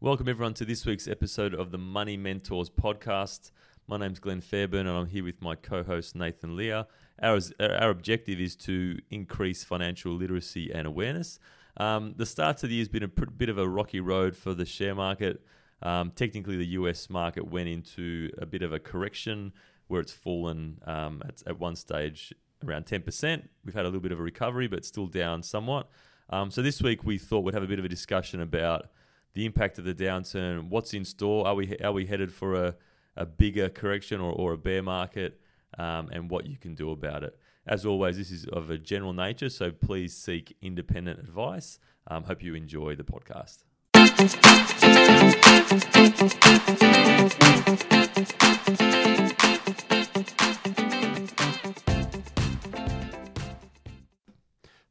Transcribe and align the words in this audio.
Welcome, 0.00 0.28
everyone, 0.28 0.54
to 0.54 0.64
this 0.64 0.86
week's 0.86 1.08
episode 1.08 1.54
of 1.54 1.72
the 1.72 1.76
Money 1.76 2.16
Mentors 2.16 2.70
podcast. 2.70 3.50
My 3.88 3.96
name's 3.96 4.20
Glenn 4.20 4.40
Fairburn, 4.40 4.86
and 4.86 4.96
I'm 4.96 5.08
here 5.08 5.24
with 5.24 5.42
my 5.42 5.56
co 5.56 5.82
host, 5.82 6.14
Nathan 6.14 6.54
Lear. 6.54 6.86
Our, 7.20 7.40
our 7.58 7.90
objective 7.90 8.38
is 8.38 8.54
to 8.58 9.00
increase 9.10 9.64
financial 9.64 10.12
literacy 10.12 10.70
and 10.70 10.86
awareness. 10.86 11.40
Um, 11.78 12.14
the 12.16 12.26
start 12.26 12.62
of 12.62 12.68
the 12.68 12.76
year 12.76 12.82
has 12.82 12.88
been 12.88 13.02
a 13.02 13.08
pr- 13.08 13.24
bit 13.24 13.48
of 13.48 13.58
a 13.58 13.68
rocky 13.68 13.98
road 13.98 14.36
for 14.36 14.54
the 14.54 14.64
share 14.64 14.94
market. 14.94 15.44
Um, 15.82 16.12
technically, 16.14 16.56
the 16.56 16.66
US 16.66 17.10
market 17.10 17.50
went 17.50 17.68
into 17.68 18.30
a 18.38 18.46
bit 18.46 18.62
of 18.62 18.72
a 18.72 18.78
correction 18.78 19.52
where 19.88 20.00
it's 20.00 20.12
fallen 20.12 20.80
um, 20.86 21.24
at, 21.26 21.42
at 21.44 21.58
one 21.58 21.74
stage 21.74 22.32
around 22.64 22.86
10%. 22.86 23.48
We've 23.64 23.74
had 23.74 23.84
a 23.84 23.88
little 23.88 24.00
bit 24.00 24.12
of 24.12 24.20
a 24.20 24.22
recovery, 24.22 24.68
but 24.68 24.84
still 24.84 25.08
down 25.08 25.42
somewhat. 25.42 25.90
Um, 26.30 26.52
so 26.52 26.62
this 26.62 26.80
week 26.80 27.02
we 27.02 27.18
thought 27.18 27.40
we'd 27.40 27.54
have 27.54 27.64
a 27.64 27.68
bit 27.68 27.80
of 27.80 27.84
a 27.84 27.88
discussion 27.88 28.40
about 28.40 28.90
the 29.38 29.46
impact 29.46 29.78
of 29.78 29.84
the 29.84 29.94
downturn, 29.94 30.68
what's 30.68 30.92
in 30.92 31.04
store, 31.04 31.46
are 31.46 31.54
we 31.54 31.78
are 31.78 31.92
we 31.92 32.06
headed 32.06 32.32
for 32.32 32.56
a, 32.56 32.74
a 33.16 33.24
bigger 33.24 33.68
correction 33.68 34.20
or, 34.20 34.32
or 34.32 34.52
a 34.52 34.58
bear 34.58 34.82
market, 34.82 35.40
um, 35.78 36.08
and 36.10 36.28
what 36.28 36.44
you 36.44 36.56
can 36.56 36.74
do 36.74 36.90
about 36.90 37.22
it. 37.22 37.38
As 37.64 37.86
always, 37.86 38.18
this 38.18 38.32
is 38.32 38.46
of 38.46 38.68
a 38.68 38.78
general 38.78 39.12
nature, 39.12 39.48
so 39.48 39.70
please 39.70 40.12
seek 40.12 40.56
independent 40.60 41.20
advice. 41.20 41.78
Um, 42.08 42.24
hope 42.24 42.42
you 42.42 42.56
enjoy 42.56 42.96
the 42.96 43.04
podcast. 43.04 43.62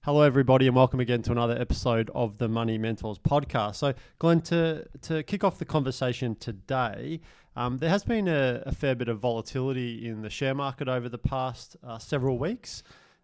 Hello, 0.07 0.21
everybody, 0.21 0.67
and 0.67 0.73
welcome 0.73 1.02
again 1.02 1.21
to 1.23 1.34
another 1.34 1.59
episode 1.59 2.09
of 2.16 2.38
the 2.38 2.47
Money 2.47 2.77
Mentors 2.77 3.20
podcast. 3.20 3.75
So, 3.75 3.93
Glenn, 4.20 4.39
to, 4.43 4.88
to 5.02 5.21
kick 5.23 5.43
off 5.43 5.59
the 5.59 5.66
conversation 5.66 6.35
today, 6.35 7.20
um, 7.57 7.80
there 7.80 7.89
has 7.89 8.05
been 8.05 8.30
a, 8.30 8.63
a, 8.66 8.72
fair 8.72 8.95
bit 8.95 9.09
of 9.09 9.19
volatility 9.19 10.08
in 10.08 10.22
the 10.22 10.30
share 10.30 10.55
market 10.55 10.88
over 10.88 11.09
the 11.09 11.17
past 11.17 11.75
uh, 11.85 12.00
several 12.00 12.39
weeks. 12.39 12.83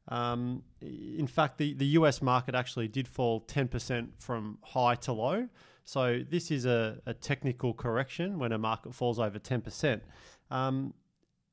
Um, 0.10 0.64
in 0.82 1.26
fact, 1.26 1.58
the, 1.58 1.74
the 1.74 1.86
US 1.86 2.22
market 2.22 2.54
actually 2.54 2.90
did 2.90 3.08
fall 3.08 3.40
10% 3.40 4.10
from 4.20 4.58
high 4.62 4.96
to 4.96 5.14
low. 5.14 5.48
So, 5.86 6.20
this 6.30 6.52
is 6.52 6.66
a, 6.66 7.00
a 7.06 7.14
technical 7.14 7.74
correction 7.74 8.40
when 8.40 8.52
a 8.52 8.58
market 8.58 8.94
falls 8.94 9.20
over 9.20 9.40
10%. 9.40 10.02
Um, 10.52 10.94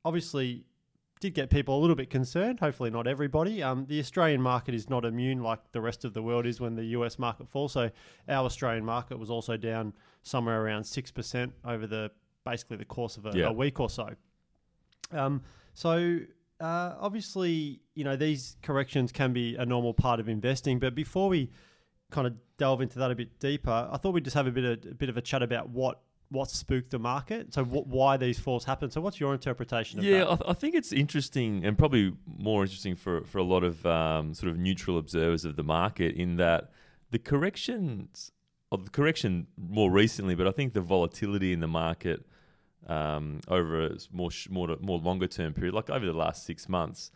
obviously, 0.05 0.64
did 1.21 1.35
get 1.35 1.51
people 1.51 1.79
a 1.79 1.81
little 1.81 1.95
bit 1.95 2.09
concerned. 2.09 2.61
Hopefully, 2.61 2.91
not 2.91 3.07
everybody. 3.07 3.63
Um, 3.63 3.85
the 3.87 4.01
Australian 4.01 4.41
market 4.41 4.75
is 4.75 4.89
not 4.89 5.05
immune 5.05 5.43
like 5.43 5.61
the 5.73 5.81
rest 5.81 6.05
of 6.05 6.15
the 6.15 6.23
world 6.23 6.47
is 6.47 6.61
when 6.61 6.75
the 6.75 6.85
US 6.87 7.19
market 7.19 7.49
falls. 7.49 7.73
So, 7.73 7.91
our 8.29 8.47
Australian 8.47 8.85
market 8.85 9.19
was 9.19 9.31
also 9.31 9.57
down 9.57 9.93
somewhere 10.23 10.65
around 10.65 10.85
six 10.85 11.11
percent 11.11 11.53
over 11.65 11.87
the 11.87 12.11
basically 12.45 12.79
the 12.79 12.87
course 12.87 13.19
of 13.19 13.27
a, 13.27 13.33
yeah. 13.35 13.47
a 13.47 13.53
week 13.53 13.79
or 13.81 13.91
so. 13.91 14.09
Um, 15.13 15.43
so, 15.75 16.21
uh, 16.59 16.95
obviously, 16.98 17.83
you 17.95 18.05
know 18.05 18.17
these 18.17 18.57
corrections 18.63 19.13
can 19.13 19.35
be 19.35 19.57
a 19.57 19.67
normal 19.67 19.93
part 19.93 20.21
of 20.21 20.29
investing. 20.29 20.79
But 20.79 20.95
before 20.95 21.29
we 21.29 21.51
kind 22.11 22.27
of 22.27 22.35
delve 22.57 22.81
into 22.81 22.98
that 22.98 23.11
a 23.11 23.15
bit 23.15 23.39
deeper, 23.39 23.89
I 23.93 23.98
thought 23.98 24.15
we'd 24.15 24.25
just 24.25 24.37
have 24.37 24.47
a 24.47 24.51
bit 24.51 24.65
of 24.65 24.91
a 24.91 24.95
bit 24.95 25.11
of 25.11 25.19
a 25.19 25.23
chat 25.23 25.43
about 25.43 25.69
what 25.69 26.01
what 26.31 26.50
spooked 26.50 26.91
the 26.91 26.98
market? 26.98 27.53
So 27.53 27.64
wh- 27.64 27.86
why 27.86 28.17
these 28.17 28.39
falls 28.39 28.64
happen? 28.64 28.91
So 28.91 29.00
what's 29.00 29.19
your 29.19 29.34
interpretation 29.34 29.98
of 29.98 30.05
yeah, 30.05 30.19
that? 30.19 30.27
I, 30.27 30.36
th- 30.36 30.50
I, 30.50 30.53
think 30.53 30.75
it's 30.75 30.92
interesting 30.92 31.64
and 31.64 31.77
probably 31.77 32.12
more 32.27 32.62
interesting 32.62 32.95
for, 32.95 33.25
for 33.25 33.39
a 33.39 33.42
lot 33.42 33.64
of 33.64 33.84
um, 33.84 34.33
sort 34.33 34.51
of 34.53 34.58
neutral 34.58 34.97
observers 34.97 35.45
of 35.45 35.56
the 35.56 35.64
market 35.64 36.14
in 36.14 36.36
that 36.36 36.70
the 37.11 37.19
corrections, 37.19 38.31
or 38.70 38.78
the 38.78 38.91
correction 38.91 39.48
more 39.58 39.91
recently, 39.91 40.36
but 40.36 40.47
I 40.47 40.53
think 40.53 40.73
the 40.73 40.81
volatility 40.81 41.53
in 41.53 41.58
the 41.58 41.69
market 41.69 42.25
um, 42.86 43.41
over 43.48 43.86
a 43.86 43.97
more, 44.12 44.31
sh- 44.31 44.48
more, 44.48 44.77
more 44.81 44.98
longer 44.98 45.27
term 45.27 45.53
period, 45.53 45.75
like 45.75 45.91
over 45.91 46.06
the 46.06 46.12
last 46.12 46.47
six 46.47 46.69
months, 46.69 47.11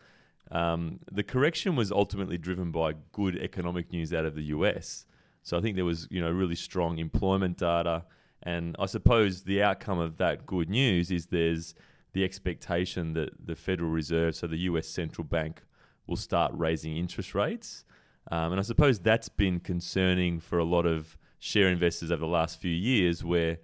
um, 0.51 0.99
the 1.09 1.23
correction 1.23 1.75
was 1.77 1.91
ultimately 1.91 2.37
driven 2.37 2.71
by 2.71 2.93
good 3.13 3.37
economic 3.37 3.91
news 3.91 4.13
out 4.13 4.25
of 4.25 4.35
the 4.35 4.43
US. 4.43 5.05
So 5.41 5.57
I 5.57 5.61
think 5.61 5.75
there 5.75 5.85
was, 5.85 6.07
you 6.11 6.21
know, 6.21 6.29
really 6.29 6.55
strong 6.55 6.97
employment 6.97 7.57
data 7.57 8.03
and 8.43 8.75
I 8.79 8.85
suppose 8.85 9.43
the 9.43 9.63
outcome 9.63 9.99
of 9.99 10.17
that 10.17 10.45
good 10.45 10.69
news 10.69 11.11
is 11.11 11.27
there's 11.27 11.73
the 12.13 12.23
expectation 12.23 13.13
that 13.13 13.29
the 13.45 13.55
Federal 13.55 13.89
Reserve, 13.89 14.35
so 14.35 14.47
the 14.47 14.57
US 14.57 14.87
central 14.87 15.25
bank, 15.25 15.61
will 16.07 16.15
start 16.15 16.51
raising 16.55 16.95
interest 16.95 17.35
rates. 17.35 17.83
Um, 18.31 18.53
and 18.53 18.59
I 18.59 18.63
suppose 18.63 18.99
that's 18.99 19.29
been 19.29 19.59
concerning 19.59 20.39
for 20.39 20.57
a 20.57 20.63
lot 20.63 20.85
of 20.85 21.17
share 21.39 21.67
investors 21.69 22.11
over 22.11 22.21
the 22.21 22.27
last 22.27 22.59
few 22.59 22.71
years, 22.71 23.23
where 23.23 23.57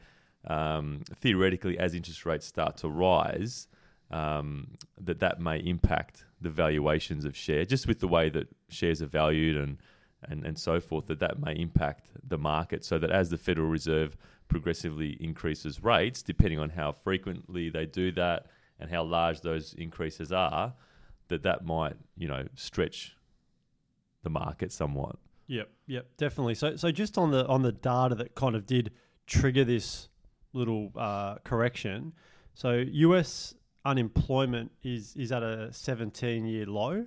um, 0.48 1.02
theoretically, 1.16 1.78
as 1.78 1.94
interest 1.94 2.26
rates 2.26 2.46
start 2.46 2.78
to 2.78 2.90
rise, 2.90 3.68
um, 4.12 4.76
that 5.00 5.20
that 5.20 5.40
may 5.40 5.58
impact 5.60 6.26
the 6.40 6.50
valuations 6.50 7.26
of 7.26 7.36
share, 7.36 7.66
just 7.66 7.88
with 7.88 8.00
the 8.00 8.08
way 8.08 8.30
that 8.30 8.48
shares 8.70 9.02
are 9.02 9.08
valued 9.08 9.58
and, 9.58 9.78
and, 10.24 10.46
and 10.46 10.58
so 10.58 10.80
forth, 10.80 11.08
that 11.08 11.20
that 11.20 11.40
may 11.40 11.54
impact 11.54 12.10
the 12.28 12.38
market. 12.38 12.84
So 12.86 13.00
that 13.00 13.12
as 13.12 13.30
the 13.30 13.38
Federal 13.38 13.68
Reserve 13.68 14.16
progressively 14.48 15.18
increases 15.20 15.84
rates, 15.84 16.22
depending 16.22 16.60
on 16.60 16.70
how 16.70 16.92
frequently 16.92 17.70
they 17.70 17.86
do 17.86 18.12
that 18.14 18.48
and 18.80 18.90
how 18.90 19.04
large 19.04 19.42
those 19.42 19.74
increases 19.74 20.32
are, 20.32 20.74
that 21.30 21.44
that 21.44 21.66
might 21.66 21.96
you 22.18 22.28
know 22.28 22.46
stretch 22.56 23.16
the 24.24 24.30
market 24.30 24.72
somewhat. 24.72 25.18
Yep, 25.48 25.70
yep, 25.88 26.08
definitely. 26.18 26.56
So, 26.56 26.76
so 26.76 26.92
just 26.92 27.18
on 27.18 27.32
the 27.32 27.46
on 27.48 27.62
the 27.62 27.72
data 27.72 28.16
that 28.16 28.36
kind 28.36 28.56
of 28.56 28.66
did 28.66 28.92
trigger 29.28 29.64
this 29.64 30.10
little 30.54 30.92
uh, 30.96 31.36
correction. 31.44 32.14
So, 32.54 32.84
U.S. 32.88 33.56
unemployment 33.84 34.72
is 34.84 35.16
is 35.16 35.32
at 35.32 35.44
a 35.44 35.72
17 35.74 36.46
year 36.46 36.66
low. 36.66 37.06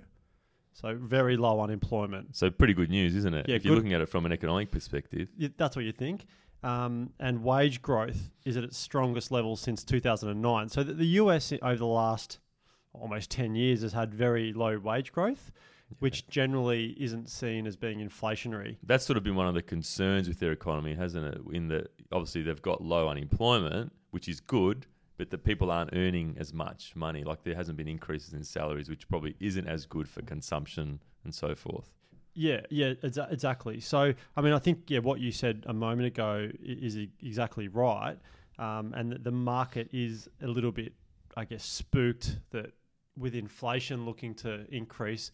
So 0.75 0.95
very 0.95 1.37
low 1.37 1.61
unemployment. 1.61 2.35
So 2.35 2.51
pretty 2.51 2.73
good 2.73 2.89
news, 2.89 3.15
isn't 3.15 3.33
it? 3.33 3.47
Yeah, 3.49 3.55
if 3.55 3.65
you're 3.65 3.75
looking 3.75 3.93
at 3.93 4.01
it 4.01 4.09
from 4.09 4.25
an 4.25 4.31
economic 4.31 4.71
perspective. 4.71 5.29
Yeah, 5.37 5.49
that's 5.57 5.75
what 5.75 5.85
you 5.85 5.91
think 5.91 6.25
um, 6.65 7.11
and 7.19 7.43
wage 7.43 7.81
growth 7.83 8.31
is 8.43 8.57
at 8.57 8.63
its 8.63 8.77
strongest 8.77 9.31
level 9.31 9.55
since 9.55 9.83
2009. 9.83 10.69
So 10.69 10.83
the, 10.83 10.93
the 10.93 11.05
US 11.05 11.53
over 11.61 11.75
the 11.75 11.85
last 11.85 12.39
almost 12.91 13.29
10 13.29 13.53
years 13.55 13.83
has 13.83 13.93
had 13.93 14.13
very 14.13 14.51
low 14.51 14.79
wage 14.79 15.11
growth, 15.11 15.51
which 15.99 16.27
generally 16.27 16.95
isn't 16.99 17.29
seen 17.29 17.67
as 17.67 17.75
being 17.75 17.99
inflationary. 17.99 18.77
That's 18.81 19.05
sort 19.05 19.17
of 19.17 19.23
been 19.23 19.35
one 19.35 19.47
of 19.47 19.53
the 19.53 19.61
concerns 19.61 20.27
with 20.27 20.39
their 20.39 20.51
economy, 20.51 20.95
hasn't 20.95 21.25
it? 21.35 21.41
In 21.53 21.67
that 21.67 21.91
obviously 22.11 22.41
they've 22.41 22.61
got 22.61 22.81
low 22.81 23.09
unemployment, 23.09 23.93
which 24.09 24.27
is 24.27 24.39
good, 24.39 24.87
but 25.17 25.29
the 25.29 25.37
people 25.37 25.71
aren't 25.71 25.91
earning 25.93 26.35
as 26.39 26.53
much 26.53 26.95
money. 26.95 27.23
Like 27.23 27.43
there 27.43 27.55
hasn't 27.55 27.77
been 27.77 27.87
increases 27.87 28.33
in 28.33 28.43
salaries, 28.43 28.89
which 28.89 29.07
probably 29.07 29.35
isn't 29.39 29.67
as 29.67 29.85
good 29.85 30.09
for 30.09 30.21
consumption 30.21 30.99
and 31.23 31.33
so 31.33 31.55
forth. 31.55 31.91
Yeah, 32.33 32.61
yeah, 32.69 32.93
exa- 32.95 33.31
exactly. 33.31 33.79
So, 33.79 34.13
I 34.35 34.41
mean, 34.41 34.51
I 34.51 34.59
think 34.59 34.89
yeah, 34.89 34.99
what 34.99 35.21
you 35.21 35.31
said 35.31 35.63
a 35.67 35.73
moment 35.73 36.07
ago 36.07 36.49
is 36.61 36.97
exactly 37.23 37.69
right, 37.69 38.17
um, 38.59 38.93
and 38.93 39.17
the 39.23 39.31
market 39.31 39.89
is 39.93 40.29
a 40.41 40.47
little 40.47 40.71
bit, 40.71 40.93
I 41.37 41.45
guess, 41.45 41.63
spooked 41.63 42.37
that 42.51 42.73
with 43.17 43.35
inflation 43.35 44.05
looking 44.05 44.33
to 44.35 44.65
increase, 44.69 45.31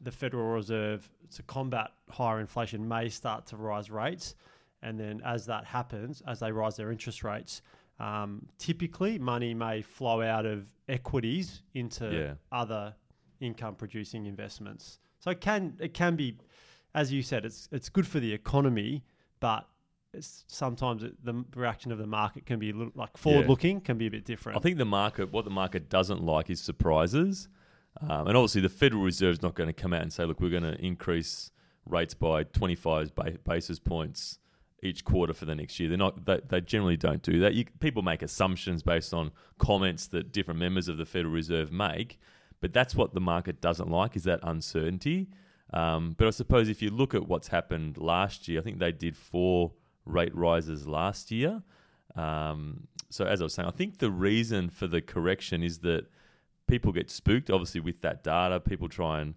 the 0.00 0.10
Federal 0.10 0.46
Reserve 0.46 1.08
to 1.34 1.42
combat 1.42 1.90
higher 2.08 2.40
inflation 2.40 2.86
may 2.88 3.10
start 3.10 3.44
to 3.46 3.56
rise 3.56 3.90
rates, 3.90 4.34
and 4.82 4.98
then 4.98 5.20
as 5.26 5.44
that 5.46 5.66
happens, 5.66 6.22
as 6.26 6.40
they 6.40 6.50
rise 6.50 6.76
their 6.76 6.90
interest 6.90 7.24
rates, 7.24 7.60
um, 8.00 8.46
typically 8.58 9.18
money 9.18 9.54
may 9.54 9.82
flow 9.82 10.22
out 10.22 10.46
of 10.46 10.66
equities 10.88 11.62
into 11.74 12.10
yeah. 12.10 12.34
other 12.52 12.94
income 13.40 13.74
producing 13.74 14.26
investments. 14.26 14.98
So 15.20 15.30
it 15.30 15.40
can 15.40 15.74
it 15.80 15.94
can 15.94 16.16
be, 16.16 16.36
as 16.94 17.12
you 17.12 17.22
said, 17.22 17.44
it's 17.44 17.68
it's 17.72 17.88
good 17.88 18.06
for 18.06 18.20
the 18.20 18.32
economy, 18.32 19.04
but 19.40 19.66
sometimes 20.20 21.02
it, 21.02 21.24
the 21.24 21.44
reaction 21.54 21.92
of 21.92 21.98
the 21.98 22.06
market 22.06 22.46
can 22.46 22.58
be 22.58 22.70
a 22.70 22.72
little, 22.72 22.92
like 22.94 23.16
forward 23.16 23.42
yeah. 23.42 23.48
looking 23.48 23.80
can 23.80 23.98
be 23.98 24.06
a 24.06 24.10
bit 24.10 24.24
different. 24.24 24.56
I 24.58 24.60
think 24.60 24.78
the 24.78 24.84
market, 24.84 25.32
what 25.32 25.44
the 25.44 25.50
market 25.50 25.88
doesn't 25.88 26.22
like, 26.22 26.50
is 26.50 26.60
surprises, 26.60 27.48
um, 28.00 28.26
and 28.28 28.36
obviously 28.36 28.60
the 28.60 28.68
Federal 28.68 29.02
Reserve 29.02 29.34
is 29.34 29.42
not 29.42 29.54
going 29.54 29.68
to 29.68 29.72
come 29.72 29.92
out 29.92 30.02
and 30.02 30.12
say, 30.12 30.24
look, 30.24 30.40
we're 30.40 30.50
going 30.50 30.62
to 30.62 30.78
increase 30.80 31.50
rates 31.84 32.14
by 32.14 32.44
25 32.44 33.14
ba- 33.14 33.38
basis 33.44 33.78
points 33.78 34.38
each 34.82 35.04
quarter 35.04 35.34
for 35.34 35.44
the 35.44 35.54
next 35.54 35.78
year. 35.80 35.88
They're 35.88 35.98
not. 35.98 36.24
They, 36.24 36.40
they 36.48 36.60
generally 36.60 36.96
don't 36.96 37.22
do 37.22 37.40
that. 37.40 37.54
You, 37.54 37.64
people 37.80 38.02
make 38.02 38.22
assumptions 38.22 38.82
based 38.82 39.12
on 39.12 39.32
comments 39.58 40.06
that 40.08 40.32
different 40.32 40.60
members 40.60 40.88
of 40.88 40.98
the 40.98 41.04
Federal 41.04 41.32
Reserve 41.32 41.72
make. 41.72 42.18
But 42.60 42.72
that's 42.72 42.94
what 42.94 43.14
the 43.14 43.20
market 43.20 43.60
doesn't 43.60 43.90
like 43.90 44.16
is 44.16 44.24
that 44.24 44.40
uncertainty. 44.42 45.28
Um, 45.72 46.14
but 46.18 46.26
I 46.26 46.30
suppose 46.30 46.68
if 46.68 46.82
you 46.82 46.90
look 46.90 47.14
at 47.14 47.28
what's 47.28 47.48
happened 47.48 47.98
last 47.98 48.48
year, 48.48 48.60
I 48.60 48.62
think 48.62 48.78
they 48.78 48.92
did 48.92 49.16
four 49.16 49.72
rate 50.04 50.34
rises 50.34 50.86
last 50.86 51.30
year. 51.30 51.62
Um, 52.16 52.88
so 53.10 53.24
as 53.24 53.40
I 53.40 53.44
was 53.44 53.54
saying, 53.54 53.68
I 53.68 53.72
think 53.72 53.98
the 53.98 54.10
reason 54.10 54.70
for 54.70 54.86
the 54.86 55.00
correction 55.00 55.62
is 55.62 55.78
that 55.80 56.06
people 56.66 56.92
get 56.92 57.10
spooked, 57.10 57.50
obviously 57.50 57.80
with 57.80 58.00
that 58.00 58.24
data. 58.24 58.60
People 58.60 58.88
try 58.88 59.20
and 59.20 59.34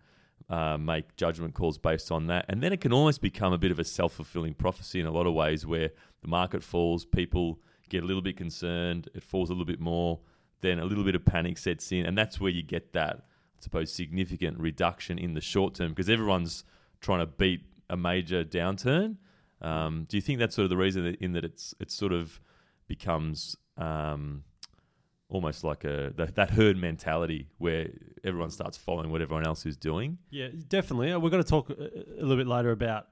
uh, 0.51 0.77
make 0.77 1.15
judgment 1.15 1.53
calls 1.53 1.77
based 1.77 2.12
on 2.12 2.27
that. 2.27 2.45
And 2.50 2.62
then 2.62 2.74
it 2.74 2.81
can 2.81 2.92
almost 2.92 3.21
become 3.21 3.53
a 3.53 3.57
bit 3.57 3.71
of 3.71 3.80
a 3.80 3.86
self 3.86 4.13
fulfilling 4.13 4.53
prophecy 4.53 5.00
in 5.00 5.06
a 5.06 5.12
lot 5.12 5.25
of 5.25 5.33
ways 5.33 5.65
where 5.65 5.92
the 6.21 6.27
market 6.27 6.62
falls, 6.62 7.06
people 7.06 7.59
get 7.89 8.03
a 8.03 8.06
little 8.06 8.21
bit 8.21 8.36
concerned, 8.36 9.09
it 9.15 9.24
falls 9.24 9.50
a 9.50 9.53
little 9.53 9.65
bit 9.65 9.80
more, 9.80 10.19
then 10.59 10.77
a 10.77 10.86
little 10.86 11.06
bit 11.06 11.15
of 11.15 11.24
panic 11.24 11.57
sets 11.57 11.89
in. 11.94 12.06
And 12.06 12.18
that's 12.18 12.39
where 12.39 12.51
you 12.51 12.63
get 12.63 12.92
that, 12.92 13.15
I 13.57 13.62
suppose, 13.62 13.94
significant 13.94 14.59
reduction 14.59 15.18
in 15.18 15.36
the 15.36 15.42
short 15.42 15.74
term 15.74 15.89
because 15.89 16.09
everyone's 16.09 16.65
trying 17.00 17.19
to 17.19 17.27
beat 17.27 17.62
a 17.89 17.95
major 17.95 18.44
downturn. 18.44 19.15
Um, 19.62 20.06
do 20.09 20.18
you 20.18 20.21
think 20.21 20.39
that's 20.39 20.56
sort 20.56 20.65
of 20.65 20.69
the 20.69 20.77
reason 20.77 21.06
that, 21.06 21.15
in 21.21 21.31
that 21.33 21.45
it's 21.45 21.74
it's 21.80 21.94
sort 21.94 22.12
of 22.12 22.42
becomes 22.88 23.56
um, 23.77 24.44
almost 25.31 25.63
like 25.63 25.83
a 25.86 26.12
that, 26.18 26.36
that 26.36 26.51
herd 26.51 26.78
mentality 26.78 27.48
where 27.57 27.89
everyone 28.24 28.51
starts 28.51 28.78
following 28.78 29.10
what 29.12 29.22
everyone 29.22 29.45
else 29.48 29.66
is 29.66 29.78
doing? 29.78 30.18
Yeah, 30.30 30.50
definitely. 30.68 31.12
Uh, 31.12 31.19
We're 31.19 31.31
going 31.31 31.44
to 31.44 31.50
talk 31.50 31.69
a, 31.72 31.74
a 31.74 32.22
little 32.22 32.38
bit 32.38 32.48
later 32.48 32.72
about 32.72 33.07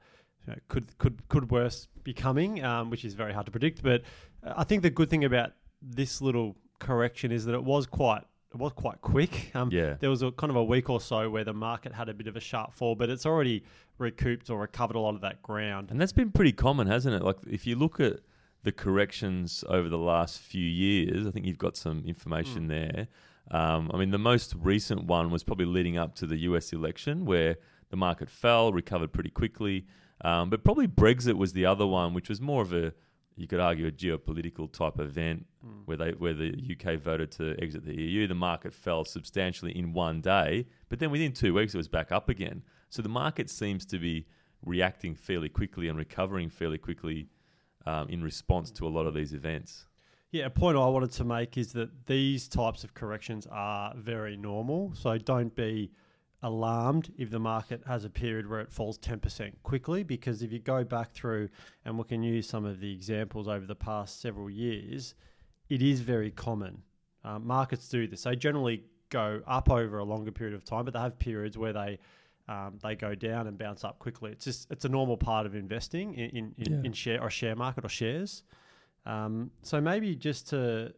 you 0.46 0.54
know, 0.54 0.60
could 0.68 0.96
could 1.00 1.28
could 1.30 1.50
worse 1.50 1.88
be 2.04 2.14
coming, 2.14 2.64
um, 2.64 2.90
which 2.92 3.04
is 3.06 3.14
very 3.16 3.34
hard 3.34 3.46
to 3.48 3.52
predict. 3.52 3.82
But 3.82 4.04
uh, 4.46 4.54
I 4.58 4.64
think 4.66 4.84
the 4.84 4.90
good 4.92 5.10
thing 5.10 5.24
about 5.24 5.54
this 5.82 6.22
little 6.22 6.56
correction 6.80 7.32
is 7.32 7.46
that 7.46 7.56
it 7.56 7.64
was 7.64 7.88
quite 7.88 8.22
it 8.54 8.58
was 8.58 8.74
quite 8.74 9.00
quick. 9.02 9.52
Um, 9.56 9.70
Yeah. 9.72 9.96
there 10.00 10.10
was 10.10 10.22
a 10.24 10.32
kind 10.32 10.50
of 10.50 10.56
a 10.58 10.64
week 10.64 10.90
or 10.90 11.00
so 11.00 11.30
where 11.30 11.44
the 11.44 11.54
market 11.54 11.94
had 11.94 12.10
a 12.10 12.14
bit 12.14 12.28
of 12.28 12.36
a 12.36 12.40
sharp 12.40 12.74
fall, 12.74 12.96
but 12.96 13.10
it's 13.10 13.26
already 13.26 13.64
recouped 14.00 14.50
or 14.50 14.60
recovered 14.60 14.96
a 14.96 15.00
lot 15.00 15.14
of 15.16 15.22
that 15.22 15.42
ground. 15.44 15.92
And 15.92 16.02
that's 16.02 16.14
been 16.14 16.32
pretty 16.32 16.52
common, 16.54 16.88
hasn't 16.88 17.14
it? 17.16 17.22
Like 17.24 17.38
if 17.50 17.68
you 17.68 17.76
look 17.76 18.00
at 18.00 18.20
the 18.64 18.72
corrections 18.72 19.64
over 19.68 19.88
the 19.90 19.98
last 19.98 20.40
few 20.40 20.66
years, 20.66 21.26
I 21.26 21.32
think 21.32 21.46
you've 21.46 21.58
got 21.58 21.78
some 21.78 22.04
information 22.06 22.68
there. 22.68 23.08
Um, 23.52 23.90
I 23.94 23.98
mean, 23.98 24.12
the 24.12 24.18
most 24.18 24.54
recent 24.60 25.06
one 25.06 25.32
was 25.32 25.44
probably 25.44 25.66
leading 25.66 25.98
up 25.98 26.16
to 26.16 26.26
the 26.28 26.38
US 26.38 26.74
election, 26.74 27.26
where 27.26 27.58
the 27.90 27.98
market 27.98 28.30
fell, 28.30 28.72
recovered 28.72 29.14
pretty 29.14 29.30
quickly. 29.30 29.86
Um, 30.22 30.50
but 30.50 30.64
probably 30.64 30.88
Brexit 30.88 31.36
was 31.36 31.54
the 31.54 31.66
other 31.66 31.88
one, 31.88 32.14
which 32.14 32.30
was 32.30 32.42
more 32.42 32.62
of 32.62 32.74
a, 32.74 32.94
you 33.36 33.48
could 33.48 33.60
argue, 33.60 33.88
a 33.88 33.92
geopolitical 33.92 34.72
type 34.72 35.00
event 35.00 35.46
where 35.86 35.98
they 35.98 36.12
where 36.12 36.34
the 36.34 36.54
UK 36.72 37.00
voted 37.00 37.32
to 37.32 37.56
exit 37.62 37.86
the 37.86 37.96
EU. 37.96 38.28
The 38.28 38.36
market 38.36 38.74
fell 38.74 39.06
substantially 39.06 39.76
in 39.76 39.94
one 39.94 40.22
day, 40.22 40.68
but 40.90 41.00
then 41.00 41.10
within 41.10 41.32
two 41.32 41.54
weeks 41.54 41.74
it 41.74 41.78
was 41.78 41.88
back 41.88 42.12
up 42.12 42.28
again. 42.28 42.64
So 42.90 43.02
the 43.02 43.10
market 43.10 43.50
seems 43.50 43.86
to 43.86 43.98
be 43.98 44.26
reacting 44.66 45.16
fairly 45.16 45.48
quickly 45.48 45.88
and 45.88 45.98
recovering 45.98 46.50
fairly 46.50 46.78
quickly 46.78 47.30
um, 47.86 48.10
in 48.10 48.24
response 48.24 48.72
to 48.72 48.88
a 48.88 48.90
lot 48.90 49.06
of 49.06 49.14
these 49.14 49.34
events. 49.34 49.86
Yeah, 50.32 50.46
a 50.46 50.50
point 50.50 50.78
I 50.78 50.86
wanted 50.86 51.12
to 51.14 51.24
make 51.24 51.58
is 51.58 51.74
that 51.74 52.06
these 52.06 52.48
types 52.48 52.84
of 52.84 52.94
corrections 52.94 53.48
are 53.52 53.94
very 53.96 54.38
normal. 54.38 54.94
So 54.94 55.18
don't 55.18 55.56
be 55.56 55.92
alarmed 56.44 57.12
if 57.18 57.32
the 57.32 57.40
market 57.40 57.82
has 57.88 58.06
a 58.06 58.10
period 58.10 58.48
where 58.48 58.60
it 58.60 58.72
falls 58.72 58.98
10% 59.00 59.54
quickly, 59.64 60.04
because 60.04 60.42
if 60.42 60.52
you 60.52 60.60
go 60.60 60.84
back 60.84 61.12
through, 61.12 61.50
and 61.84 61.98
we 61.98 62.04
can 62.04 62.22
use 62.22 62.48
some 62.48 62.64
of 62.64 62.80
the 62.80 62.94
examples 62.94 63.48
over 63.48 63.66
the 63.66 63.76
past 63.76 64.22
several 64.22 64.50
years, 64.50 65.16
it 65.70 65.82
is 65.82 66.00
very 66.02 66.32
common. 66.32 66.84
Um, 67.24 67.46
markets 67.46 67.90
do 67.90 68.08
this. 68.08 68.24
They 68.24 68.36
generally 68.36 68.84
go 69.10 69.42
up 69.48 69.70
over 69.70 69.98
a 69.98 70.04
longer 70.04 70.32
period 70.32 70.56
of 70.56 70.64
time, 70.64 70.86
but 70.86 70.94
they 70.94 71.00
have 71.00 71.18
periods 71.20 71.58
where 71.58 71.74
they 71.74 72.00
um, 72.50 72.80
they 72.84 72.96
go 72.96 73.14
down 73.16 73.48
and 73.48 73.58
bounce 73.58 73.84
up 73.84 74.00
quickly. 74.00 74.32
It's 74.32 74.46
just 74.46 74.72
it's 74.72 74.86
a 74.86 74.90
normal 74.90 75.18
part 75.18 75.46
of 75.46 75.54
investing 75.56 76.08
in 76.16 76.30
in, 76.40 76.46
in, 76.58 76.74
Yeah. 76.74 76.82
in 76.88 76.94
share 76.94 77.22
or 77.22 77.30
share 77.30 77.56
market 77.56 77.86
or 77.86 77.90
shares. 77.90 78.44
Um, 79.06 79.52
so 79.62 79.80
maybe 79.80 80.16
just 80.16 80.50
to 80.50 80.94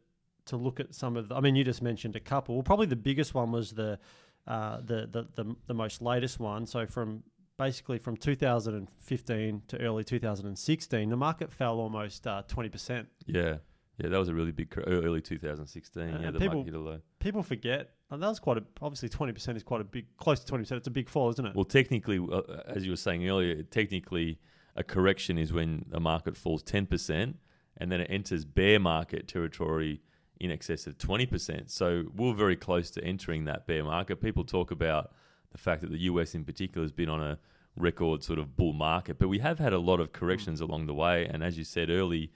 to 0.46 0.58
look 0.58 0.80
at 0.80 0.96
some 0.96 1.16
of 1.18 1.30
the, 1.30 1.36
I 1.36 1.40
mean, 1.42 1.56
you 1.56 1.64
just 1.64 1.82
mentioned 1.84 2.16
a 2.16 2.20
couple. 2.20 2.56
Well, 2.56 2.64
probably 2.64 2.88
the 2.88 2.96
biggest 3.10 3.34
one 3.36 3.52
was 3.52 3.72
the 3.74 4.00
uh, 4.48 4.78
the, 4.92 5.08
the 5.12 5.28
the 5.44 5.56
the 5.68 5.74
most 5.74 6.02
latest 6.02 6.40
one. 6.40 6.66
So 6.66 6.86
from 6.88 7.24
basically 7.58 8.00
from 8.00 8.18
2015 8.18 9.62
to 9.68 9.80
early 9.82 10.04
2016, 10.04 11.10
the 11.10 11.16
market 11.18 11.52
fell 11.54 11.80
almost 11.80 12.26
uh, 12.26 12.42
20%. 12.48 13.06
Yeah, 13.28 13.58
yeah, 13.98 14.10
that 14.10 14.18
was 14.18 14.30
a 14.30 14.34
really 14.34 14.52
big 14.52 14.72
cor- 14.72 14.84
early 14.84 15.22
2016. 15.22 16.04
yeah, 16.04 16.16
and 16.16 16.36
the 16.36 16.40
people- 16.40 16.56
market 16.58 16.72
hit 16.72 16.80
a 16.80 16.84
low. 16.84 17.00
People 17.20 17.44
forget. 17.44 17.92
And 18.10 18.22
that 18.22 18.28
was 18.28 18.40
quite 18.40 18.58
a, 18.58 18.64
obviously 18.82 19.10
20% 19.10 19.56
is 19.56 19.64
quite 19.64 19.82
a 19.82 19.86
big, 19.86 20.06
close 20.18 20.44
to 20.44 20.52
20%. 20.52 20.72
It's 20.78 20.88
a 20.88 20.92
big 20.92 21.08
fall, 21.10 21.30
isn't 21.30 21.46
it? 21.46 21.56
Well, 21.56 21.66
technically, 21.66 22.20
uh, 22.20 22.42
as 22.68 22.84
you 22.86 22.92
were 22.92 22.98
saying 22.98 23.28
earlier, 23.28 23.64
technically 23.64 24.40
a 24.76 24.84
correction 24.84 25.38
is 25.38 25.54
when 25.54 25.86
a 25.92 26.00
market 26.00 26.36
falls 26.36 26.64
10% 26.64 27.36
and 27.78 27.92
then 27.92 28.02
it 28.02 28.08
enters 28.10 28.46
bear 28.46 28.80
market 28.80 29.28
territory 29.28 30.02
in 30.40 30.52
excess 30.52 30.88
of 30.88 30.98
20%. 30.98 31.70
So 31.70 32.06
we're 32.16 32.34
very 32.34 32.56
close 32.56 32.90
to 32.92 33.04
entering 33.04 33.46
that 33.46 33.68
bear 33.68 33.84
market. 33.84 34.22
People 34.22 34.44
talk 34.44 34.72
about 34.72 35.14
the 35.52 35.58
fact 35.58 35.82
that 35.82 35.92
the 35.92 36.00
US 36.00 36.34
in 36.34 36.44
particular 36.44 36.84
has 36.84 36.92
been 36.92 37.10
on 37.10 37.22
a 37.22 37.40
record 37.76 38.24
sort 38.24 38.40
of 38.40 38.56
bull 38.58 38.74
market, 38.74 39.20
but 39.20 39.28
we 39.28 39.40
have 39.40 39.60
had 39.60 39.74
a 39.74 39.80
lot 39.80 40.00
of 40.00 40.12
corrections 40.12 40.60
along 40.60 40.88
the 40.88 40.94
way. 40.94 41.26
And 41.26 41.44
as 41.44 41.58
you 41.58 41.64
said, 41.64 41.90
early 41.90 42.32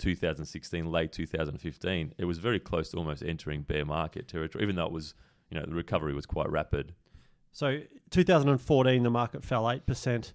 2016, 0.00 0.90
late 0.90 1.12
2015, 1.12 2.14
it 2.18 2.24
was 2.24 2.38
very 2.38 2.58
close 2.58 2.90
to 2.90 2.96
almost 2.96 3.22
entering 3.22 3.62
bear 3.62 3.84
market 3.84 4.26
territory, 4.26 4.64
even 4.64 4.76
though 4.76 4.86
it 4.86 4.92
was, 4.92 5.14
you 5.50 5.58
know, 5.58 5.64
the 5.66 5.74
recovery 5.74 6.14
was 6.14 6.26
quite 6.26 6.50
rapid. 6.50 6.94
So 7.52 7.80
2014, 8.10 9.02
the 9.02 9.10
market 9.10 9.44
fell 9.44 9.64
8%. 9.64 10.32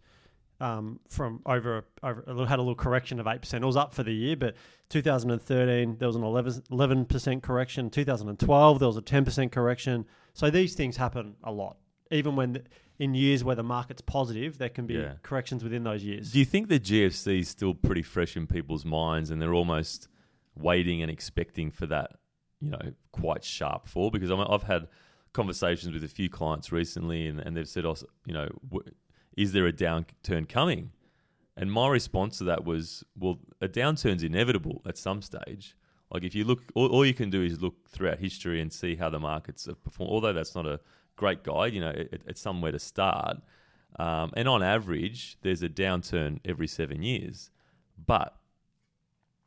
Um, 0.62 1.01
from 1.09 1.41
over, 1.45 1.83
over 2.01 2.45
had 2.45 2.59
a 2.59 2.62
little 2.62 2.75
correction 2.75 3.19
of 3.19 3.25
8%. 3.25 3.53
It 3.56 3.65
was 3.65 3.75
up 3.75 3.94
for 3.94 4.03
the 4.03 4.13
year, 4.13 4.38
but 4.38 4.56
2013 4.88 5.97
there 5.97 6.07
was 6.07 6.15
an 6.15 6.23
11 6.23 6.63
11% 6.71 7.41
correction. 7.41 7.89
2012 7.89 8.79
there 8.79 8.88
was 8.88 8.95
a 8.95 9.01
10% 9.01 9.51
correction. 9.51 10.06
So 10.33 10.50
these 10.50 10.73
things 10.73 10.95
happen 10.95 11.35
a 11.44 11.51
lot. 11.51 11.75
Even 12.09 12.38
when 12.38 12.63
in 13.00 13.13
years 13.13 13.44
where 13.44 13.56
the 13.56 13.63
market's 13.63 14.01
positive, 14.01 14.57
there 14.57 14.69
can 14.69 14.86
be 14.88 14.94
Yeah. 14.95 15.15
corrections 15.21 15.63
within 15.63 15.83
those 15.83 16.03
years. 16.03 16.31
Do 16.31 16.39
you 16.39 16.45
think 16.45 16.69
the 16.69 16.80
GFC 16.80 17.39
is 17.39 17.50
still 17.50 17.74
pretty 17.74 18.01
fresh 18.01 18.38
in 18.38 18.47
people's 18.47 18.86
minds 18.86 19.30
and 19.31 19.42
they're 19.42 19.53
almost 19.53 20.07
waiting 20.56 21.01
and 21.01 21.12
expecting 21.12 21.71
for 21.71 21.86
that, 21.88 22.12
you 22.62 22.69
know, 22.69 22.94
quite 23.12 23.44
sharp 23.44 23.88
fall? 23.88 24.12
Because 24.12 24.31
I 24.31 24.36
mean, 24.36 24.47
I've 24.50 24.63
had 24.63 24.88
conversations 25.33 25.94
with 25.94 26.03
a 26.03 26.07
few 26.07 26.30
clients 26.30 26.71
recently 26.71 27.27
and, 27.27 27.39
and 27.39 27.57
they've 27.57 27.68
said, 27.68 27.86
oh, 27.86 27.89
also, 27.89 28.07
you 28.25 28.33
know, 28.33 28.47
is 29.36 29.51
there 29.51 29.68
a 29.68 29.74
downturn 29.74 30.48
coming? 30.48 30.91
And 31.57 31.71
my 31.71 31.88
response 31.89 32.38
to 32.38 32.44
that 32.45 32.63
was, 32.65 33.03
well, 33.18 33.39
a 33.62 33.68
downturn's 33.68 34.24
inevitable 34.24 34.81
at 34.86 34.98
some 34.98 35.21
stage. 35.21 35.75
Like 36.12 36.24
if 36.24 36.36
you 36.36 36.45
look, 36.45 36.63
all, 36.75 36.88
all 36.88 37.06
you 37.06 37.13
can 37.13 37.30
do 37.30 37.41
is 37.44 37.62
look 37.62 37.89
throughout 37.89 38.19
history 38.19 38.62
and 38.62 38.71
see 38.71 38.95
how 38.95 39.09
the 39.09 39.19
markets 39.19 39.65
have 39.65 39.83
performed. 39.83 40.12
Although 40.12 40.33
that's 40.33 40.56
not 40.56 40.65
a 40.65 40.80
great 41.15 41.44
guide, 41.44 41.73
you 41.73 41.79
know, 41.79 41.89
it, 41.89 42.21
it's 42.27 42.41
somewhere 42.41 42.71
to 42.71 42.79
start. 42.79 43.38
Um, 43.97 44.31
and 44.35 44.47
on 44.47 44.62
average, 44.62 45.38
there's 45.41 45.63
a 45.63 45.69
downturn 45.69 46.39
every 46.44 46.67
seven 46.67 47.01
years, 47.01 47.50
but 48.03 48.35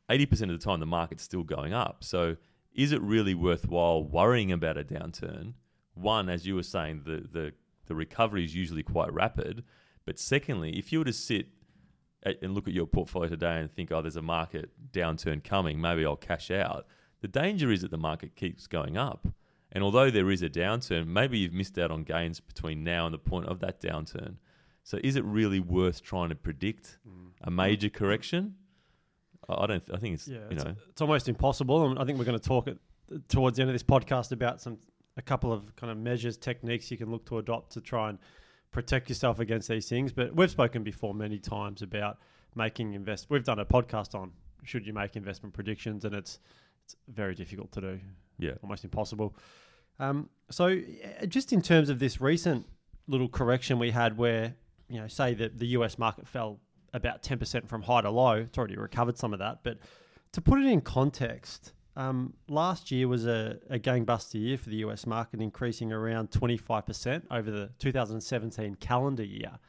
80% 0.09 0.43
of 0.43 0.49
the 0.49 0.57
time 0.57 0.79
the 0.79 0.85
market's 0.85 1.23
still 1.23 1.43
going 1.43 1.73
up. 1.73 2.03
So 2.03 2.37
is 2.73 2.91
it 2.91 3.01
really 3.01 3.35
worthwhile 3.35 4.03
worrying 4.03 4.51
about 4.51 4.77
a 4.77 4.83
downturn? 4.83 5.53
One, 5.93 6.29
as 6.29 6.47
you 6.47 6.55
were 6.55 6.63
saying, 6.63 7.03
the, 7.05 7.27
the, 7.31 7.53
the 7.85 7.95
recovery 7.95 8.43
is 8.43 8.55
usually 8.55 8.83
quite 8.83 9.13
rapid. 9.13 9.63
But 10.05 10.17
secondly, 10.17 10.77
if 10.77 10.91
you 10.91 10.99
were 10.99 11.05
to 11.05 11.13
sit 11.13 11.47
and 12.23 12.53
look 12.53 12.67
at 12.67 12.73
your 12.73 12.87
portfolio 12.87 13.29
today 13.29 13.59
and 13.59 13.71
think, 13.71 13.91
oh, 13.91 14.01
there's 14.01 14.15
a 14.15 14.21
market 14.21 14.71
downturn 14.91 15.43
coming, 15.43 15.79
maybe 15.79 16.05
I'll 16.05 16.15
cash 16.15 16.51
out. 16.51 16.85
The 17.21 17.27
danger 17.27 17.71
is 17.71 17.81
that 17.81 17.91
the 17.91 17.97
market 17.97 18.35
keeps 18.35 18.67
going 18.67 18.97
up. 18.97 19.27
And 19.71 19.83
although 19.83 20.09
there 20.09 20.31
is 20.31 20.41
a 20.41 20.49
downturn, 20.49 21.07
maybe 21.07 21.37
you've 21.37 21.53
missed 21.53 21.77
out 21.77 21.91
on 21.91 22.03
gains 22.03 22.39
between 22.39 22.83
now 22.83 23.05
and 23.05 23.13
the 23.13 23.19
point 23.19 23.45
of 23.45 23.59
that 23.59 23.81
downturn. 23.81 24.35
So 24.83 24.99
is 25.03 25.15
it 25.15 25.23
really 25.23 25.59
worth 25.59 26.01
trying 26.01 26.29
to 26.29 26.35
predict 26.35 26.97
mm. 27.07 27.29
a 27.41 27.51
major 27.51 27.89
correction? 27.89 28.55
I 29.47 29.67
don't. 29.67 29.83
I 29.93 29.97
think 29.97 30.15
it's 30.15 30.27
Yeah, 30.27 30.37
you 30.37 30.47
it's, 30.51 30.63
know 30.63 30.75
it's 30.89 31.01
almost 31.01 31.27
impossible. 31.27 31.85
And 31.85 31.99
I 31.99 32.05
think 32.05 32.17
we're 32.17 32.25
going 32.25 32.39
to 32.39 32.47
talk 32.47 32.67
it 32.67 32.77
towards 33.27 33.57
the 33.57 33.63
end 33.63 33.69
of 33.69 33.73
this 33.73 33.83
podcast 33.83 34.31
about 34.31 34.61
some 34.61 34.77
a 35.17 35.21
couple 35.21 35.51
of 35.51 35.75
kind 35.75 35.91
of 35.91 35.97
measures, 35.97 36.37
techniques 36.37 36.89
you 36.89 36.97
can 36.97 37.11
look 37.11 37.25
to 37.25 37.37
adopt 37.37 37.73
to 37.73 37.81
try 37.81 38.09
and 38.09 38.17
protect 38.71 39.09
yourself 39.09 39.39
against 39.39 39.67
these 39.67 39.89
things. 39.89 40.13
But 40.13 40.35
we've 40.35 40.51
spoken 40.51 40.83
before 40.83 41.13
many 41.13 41.39
times 41.39 41.81
about 41.81 42.17
making 42.55 42.93
invest. 42.93 43.27
We've 43.29 43.43
done 43.43 43.59
a 43.59 43.65
podcast 43.65 44.15
on 44.15 44.31
should 44.63 44.85
you 44.85 44.93
make 44.93 45.15
investment 45.15 45.53
predictions, 45.53 46.05
and 46.05 46.13
it's 46.13 46.39
it's 46.89 47.15
very 47.15 47.35
difficult 47.35 47.71
to 47.73 47.81
do, 47.81 47.99
yeah 48.39 48.53
almost 48.63 48.83
impossible. 48.83 49.35
Um, 49.99 50.29
so 50.49 50.81
just 51.27 51.53
in 51.53 51.61
terms 51.61 51.89
of 51.89 51.99
this 51.99 52.19
recent 52.19 52.65
little 53.07 53.29
correction 53.29 53.79
we 53.79 53.91
had, 53.91 54.17
where 54.17 54.55
you 54.87 54.99
know, 54.99 55.07
say 55.07 55.33
that 55.35 55.59
the 55.59 55.67
US 55.67 55.99
market 55.99 56.27
fell 56.27 56.59
about 56.93 57.21
ten 57.21 57.37
percent 57.37 57.69
from 57.69 57.83
high 57.83 58.01
to 58.01 58.09
low, 58.09 58.33
it's 58.33 58.57
already 58.57 58.75
recovered 58.75 59.17
some 59.17 59.33
of 59.33 59.39
that, 59.39 59.59
but 59.63 59.77
to 60.31 60.41
put 60.41 60.59
it 60.59 60.65
in 60.65 60.81
context, 60.81 61.73
um, 61.95 62.33
last 62.47 62.91
year 62.91 63.07
was 63.07 63.25
a, 63.25 63.57
a 63.69 63.77
gangbuster 63.77 64.39
year 64.39 64.57
for 64.57 64.69
the 64.69 64.77
US 64.77 65.05
market, 65.05 65.41
increasing 65.41 65.91
around 65.91 66.31
25% 66.31 67.23
over 67.29 67.51
the 67.51 67.69
2017 67.79 68.75
calendar 68.75 69.23
year. 69.23 69.59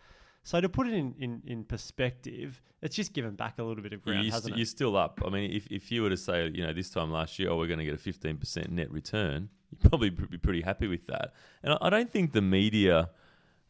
So 0.42 0.60
to 0.60 0.68
put 0.68 0.86
it 0.86 0.94
in, 0.94 1.14
in, 1.18 1.42
in 1.46 1.64
perspective, 1.64 2.62
it's 2.80 2.96
just 2.96 3.12
given 3.12 3.34
back 3.34 3.58
a 3.58 3.62
little 3.62 3.82
bit 3.82 3.92
of 3.92 4.02
ground, 4.02 4.24
you're, 4.24 4.32
hasn't 4.32 4.52
st- 4.52 4.56
it? 4.56 4.58
you're 4.58 4.66
still 4.66 4.96
up. 4.96 5.20
I 5.24 5.28
mean, 5.28 5.52
if, 5.52 5.66
if 5.66 5.92
you 5.92 6.02
were 6.02 6.10
to 6.10 6.16
say, 6.16 6.50
you 6.54 6.66
know, 6.66 6.72
this 6.72 6.90
time 6.90 7.10
last 7.10 7.38
year, 7.38 7.50
oh, 7.50 7.58
we're 7.58 7.66
going 7.66 7.78
to 7.78 7.84
get 7.84 7.94
a 7.94 7.98
15% 7.98 8.70
net 8.70 8.90
return, 8.90 9.50
you'd 9.70 9.90
probably 9.90 10.10
be 10.10 10.38
pretty 10.38 10.62
happy 10.62 10.86
with 10.86 11.06
that. 11.06 11.34
And 11.62 11.74
I, 11.74 11.78
I 11.82 11.90
don't 11.90 12.10
think 12.10 12.32
the 12.32 12.40
media 12.40 13.10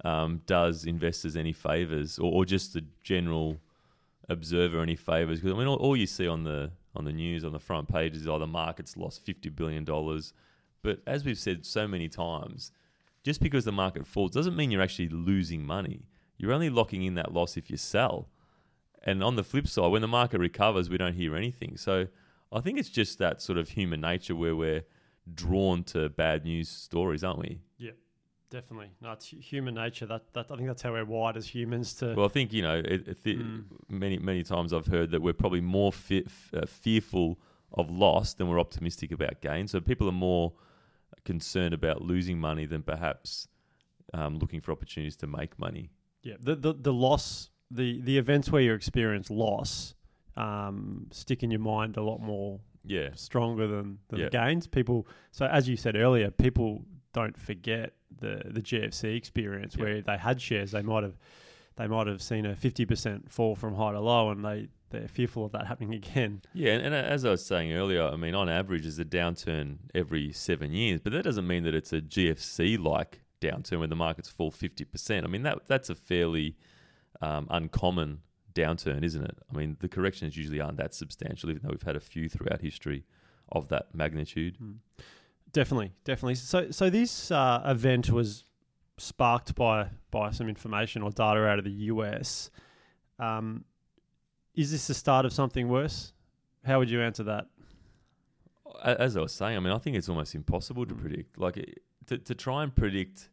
um, 0.05 0.43
does 0.47 0.85
investors 0.85 1.37
any 1.37 1.53
favors, 1.53 2.19
or, 2.19 2.33
or 2.33 2.45
just 2.45 2.75
the 2.75 2.85
general 3.03 3.61
observer 4.29 4.81
any 4.81 4.97
favors. 4.97 5.41
Because 5.41 5.55
I 5.55 5.59
mean, 5.59 5.67
all, 5.67 5.77
all 5.77 5.97
you 5.97 6.07
see 6.07 6.29
on 6.29 6.45
the 6.45 6.71
on 6.97 7.05
the 7.05 7.13
news 7.13 7.45
on 7.45 7.53
the 7.53 7.61
front 7.61 7.89
pages 7.89 8.23
is, 8.23 8.29
oh, 8.29 8.39
the 8.39 8.47
market's 8.47 8.97
lost 8.97 9.25
fifty 9.25 9.49
billion 9.49 9.85
dollars. 9.85 10.33
But 10.83 11.01
as 11.07 11.25
we've 11.25 11.39
said 11.39 11.67
so 11.67 11.87
many 11.87 12.09
times, 12.09 12.73
just 13.23 13.41
because 13.41 13.65
the 13.65 13.73
market 13.73 14.07
falls 14.07 14.31
doesn't 14.31 14.57
mean 14.57 14.71
you're 14.71 14.83
actually 14.83 15.09
losing 15.09 15.65
money. 15.65 16.07
You're 16.41 16.53
only 16.55 16.71
locking 16.71 17.03
in 17.03 17.15
that 17.15 17.35
loss 17.35 17.57
if 17.59 17.71
you 17.71 17.77
sell. 17.77 18.29
And 19.03 19.23
on 19.23 19.37
the 19.37 19.45
flip 19.45 19.67
side, 19.69 19.91
when 19.93 20.01
the 20.03 20.09
market 20.09 20.39
recovers, 20.39 20.89
we 20.89 20.97
don't 20.97 21.13
hear 21.15 21.37
anything. 21.37 21.77
So 21.77 22.07
I 22.51 22.61
think 22.61 22.79
it's 22.79 22.89
just 22.89 23.19
that 23.19 23.43
sort 23.43 23.59
of 23.59 23.69
human 23.69 24.01
nature 24.01 24.35
where 24.35 24.57
we're 24.57 24.85
drawn 25.35 25.85
to 25.85 26.09
bad 26.09 26.45
news 26.45 26.69
stories, 26.71 27.23
aren't 27.23 27.41
we? 27.41 27.61
Yeah, 27.77 27.91
definitely. 28.51 28.91
No, 29.03 29.13
it's 29.13 29.27
human 29.27 29.75
nature. 29.75 30.07
That, 30.07 30.33
that 30.33 30.47
I 30.51 30.57
think 30.57 30.67
that's 30.69 30.81
how 30.83 30.93
we're 30.93 31.05
wired 31.05 31.37
as 31.37 31.47
humans 31.47 31.93
to. 31.97 32.15
Well, 32.15 32.25
I 32.25 32.29
think 32.29 32.53
you 32.55 32.63
know, 32.63 32.79
it, 32.79 33.07
it, 33.09 33.23
th- 33.25 33.39
Mm. 33.39 33.65
many 33.89 34.19
many 34.19 34.43
times 34.43 34.73
I've 34.73 34.87
heard 34.87 35.11
that 35.11 35.21
we're 35.23 35.35
probably 35.35 35.61
more 35.61 35.93
fe- 35.93 36.25
f- 36.27 36.55
uh, 36.55 36.67
fearful 36.67 37.39
of 37.75 37.91
loss 37.91 38.33
than 38.35 38.49
we're 38.49 38.61
optimistic 38.61 39.13
about 39.13 39.41
gain. 39.43 39.69
So 39.69 39.79
people 39.81 40.09
are 40.09 40.13
more 40.13 40.53
concerned 41.25 41.75
about 41.75 42.03
losing 42.03 42.39
money 42.41 42.67
than 42.67 42.83
perhaps 42.83 43.47
um, 44.15 44.39
looking 44.39 44.61
for 44.61 44.73
opportunities 44.73 45.17
to 45.17 45.27
make 45.27 45.59
money. 45.59 45.91
Yeah, 46.23 46.35
the, 46.41 46.55
the 46.55 46.75
the 46.75 46.93
loss, 46.93 47.51
the 47.71 48.01
the 48.03 48.19
events 48.19 48.51
where 48.51 48.63
you 48.63 48.75
experience 48.75 49.31
loss, 49.31 49.95
um, 50.37 51.07
stick 51.13 51.43
in 51.43 51.51
your 51.51 51.61
mind 51.61 51.97
a 51.97 52.03
lot 52.03 52.19
more 52.21 52.61
Yeah, 52.85 53.11
stronger 53.15 53.67
than, 53.67 53.99
than 54.09 54.19
Yeah. 54.21 54.25
the 54.27 54.31
gains. 54.31 54.67
People, 54.67 55.07
so 55.33 55.47
as 55.47 55.69
you 55.69 55.77
said 55.77 55.97
earlier, 55.97 56.31
people 56.31 56.85
don't 57.13 57.37
forget 57.39 57.95
the 58.21 58.43
the 58.47 58.61
GFC 58.63 59.17
experience 59.17 59.77
Yeah. 59.77 59.83
where 59.85 60.03
they 60.03 60.17
had 60.19 60.41
shares. 60.41 60.73
They 60.73 60.83
might 60.83 61.03
have 61.05 61.17
they 61.77 61.87
might 61.87 62.07
have 62.07 62.21
seen 62.23 62.45
a 62.47 62.55
fifty 62.55 62.85
percent 62.85 63.31
fall 63.31 63.55
from 63.57 63.75
high 63.75 63.93
to 63.93 64.01
low, 64.01 64.31
and 64.31 64.45
they 64.45 64.69
they're 64.91 65.09
fearful 65.09 65.45
of 65.47 65.53
that 65.53 65.67
happening 65.69 65.95
again. 66.03 66.43
yeah, 66.53 66.73
and, 66.75 66.85
and 66.85 66.95
as 66.95 67.25
I 67.25 67.31
was 67.31 67.47
saying 67.47 67.73
earlier, 67.73 68.03
I 68.03 68.17
mean, 68.17 68.35
on 68.35 68.49
average, 68.49 68.85
is 68.85 68.99
a 68.99 69.05
downturn 69.05 69.77
every 69.95 70.33
seven 70.33 70.73
years, 70.73 71.01
but 71.01 71.13
that 71.13 71.23
doesn't 71.23 71.47
mean 71.47 71.63
that 71.63 71.75
it's 71.75 71.93
a 71.93 72.01
GFC 72.01 72.77
like 72.79 73.23
downturn 73.41 73.81
when 73.81 73.91
the 73.91 73.97
markets 73.97 74.29
fall 74.29 74.51
fifty 74.51 74.85
percent. 74.85 75.25
I 75.25 75.29
mean, 75.29 75.43
that 75.43 75.67
that's 75.67 75.91
a 75.91 75.95
fairly 75.95 76.57
um, 77.21 77.47
uncommon 77.51 78.21
downturn, 78.55 79.03
isn't 79.05 79.25
it? 79.25 79.39
I 79.53 79.57
mean, 79.57 79.77
the 79.81 79.89
corrections 79.89 80.37
usually 80.37 80.61
aren't 80.61 80.77
that 80.79 80.93
substantial, 80.95 81.51
even 81.51 81.63
though 81.63 81.71
we've 81.71 81.83
had 81.83 81.97
a 81.97 82.01
few 82.01 82.29
throughout 82.29 82.61
history 82.61 83.05
of 83.53 83.69
that 83.69 83.95
magnitude. 83.95 84.57
Definitely, 85.53 85.93
definitely. 86.05 86.35
So, 86.37 86.71
so 86.71 86.91
this 86.91 87.31
uh, 87.31 87.63
event 87.65 88.11
was 88.11 88.45
sparked 88.99 89.55
by 89.55 89.89
by 90.11 90.31
some 90.31 90.49
information 90.49 91.03
or 91.03 91.11
data 91.11 91.47
out 91.47 91.59
of 91.59 91.65
the 91.65 91.71
US. 91.93 92.51
Um, 93.19 93.65
is 94.55 94.71
this 94.73 94.87
the 94.89 94.95
start 94.95 95.25
of 95.27 95.33
something 95.33 95.69
worse? 95.69 96.13
How 96.65 96.79
would 96.79 96.91
you 96.91 97.01
answer 97.01 97.23
that? 97.25 97.47
As 98.85 99.17
I 99.17 99.21
was 99.21 99.33
saying, 99.33 99.57
I 99.57 99.61
mean, 99.61 99.73
I 99.73 99.79
think 99.79 99.97
it's 99.97 100.09
almost 100.09 100.35
impossible 100.35 100.87
to 100.87 100.95
Mm. 100.95 101.01
predict. 101.01 101.39
Like 101.39 101.57
it- 101.57 101.83
to 102.07 102.19
to 102.19 102.35
try 102.35 102.63
and 102.63 102.75
predict 102.75 103.31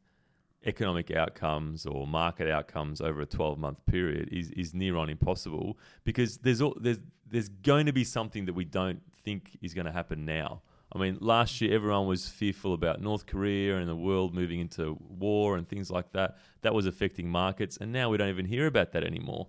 economic 0.66 1.12
outcomes 1.12 1.86
or 1.86 2.06
market 2.06 2.50
outcomes 2.50 3.00
over 3.00 3.22
a 3.22 3.26
12 3.26 3.58
month 3.58 3.78
period 3.86 4.30
is, 4.32 4.50
is 4.52 4.74
near 4.74 4.98
on 4.98 5.10
impossible 5.10 5.78
because 6.04 6.40
there's 6.40 6.62
all, 6.62 6.76
there's 6.80 7.00
there's 7.30 7.50
going 7.50 7.86
to 7.86 7.94
be 7.94 8.04
something 8.04 8.46
that 8.46 8.54
we 8.54 8.66
don't 8.66 9.02
think 9.24 9.58
is 9.62 9.74
going 9.74 9.86
to 9.86 9.92
happen 9.92 10.26
now. 10.26 10.62
I 10.94 10.98
mean, 10.98 11.18
last 11.20 11.60
year 11.60 11.76
everyone 11.76 12.08
was 12.08 12.30
fearful 12.30 12.74
about 12.74 13.02
North 13.02 13.26
Korea 13.26 13.78
and 13.78 13.90
the 13.90 13.96
world 13.96 14.34
moving 14.34 14.62
into 14.62 14.98
war 15.00 15.58
and 15.58 15.68
things 15.68 15.92
like 15.92 16.14
that. 16.14 16.38
That 16.62 16.74
was 16.74 16.86
affecting 16.86 17.30
markets, 17.30 17.78
and 17.80 17.92
now 17.92 18.10
we 18.10 18.18
don't 18.18 18.30
even 18.30 18.46
hear 18.46 18.68
about 18.68 18.94
that 18.94 19.04
anymore. 19.04 19.48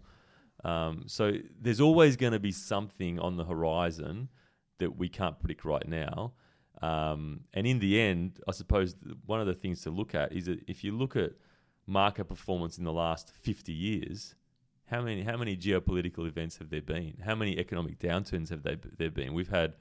Um, 0.64 1.04
so 1.06 1.34
there's 1.60 1.80
always 1.80 2.16
going 2.16 2.32
to 2.32 2.40
be 2.40 2.50
something 2.50 3.20
on 3.20 3.36
the 3.36 3.44
horizon 3.44 4.28
that 4.78 4.96
we 4.96 5.08
can't 5.08 5.38
predict 5.38 5.64
right 5.64 5.86
now. 5.86 6.32
Um, 6.80 7.40
and 7.54 7.66
in 7.66 7.78
the 7.78 8.00
end, 8.00 8.40
I 8.46 8.52
suppose 8.52 8.94
one 9.26 9.40
of 9.40 9.46
the 9.46 9.54
things 9.54 9.82
to 9.82 9.90
look 9.90 10.14
at 10.14 10.32
is 10.32 10.46
that 10.46 10.60
if 10.68 10.84
you 10.84 10.92
look 10.92 11.16
at 11.16 11.32
market 11.86 12.26
performance 12.26 12.78
in 12.78 12.84
the 12.84 12.92
last 12.92 13.32
50 13.42 13.72
years, 13.72 14.34
how 14.86 15.02
many 15.02 15.22
how 15.22 15.36
many 15.36 15.56
geopolitical 15.56 16.26
events 16.26 16.56
have 16.58 16.70
there 16.70 16.80
been? 16.80 17.18
How 17.24 17.34
many 17.34 17.58
economic 17.58 17.98
downturns 17.98 18.48
have 18.50 18.62
they, 18.62 18.76
there 18.96 19.10
been? 19.10 19.34
We've 19.34 19.48
had 19.48 19.74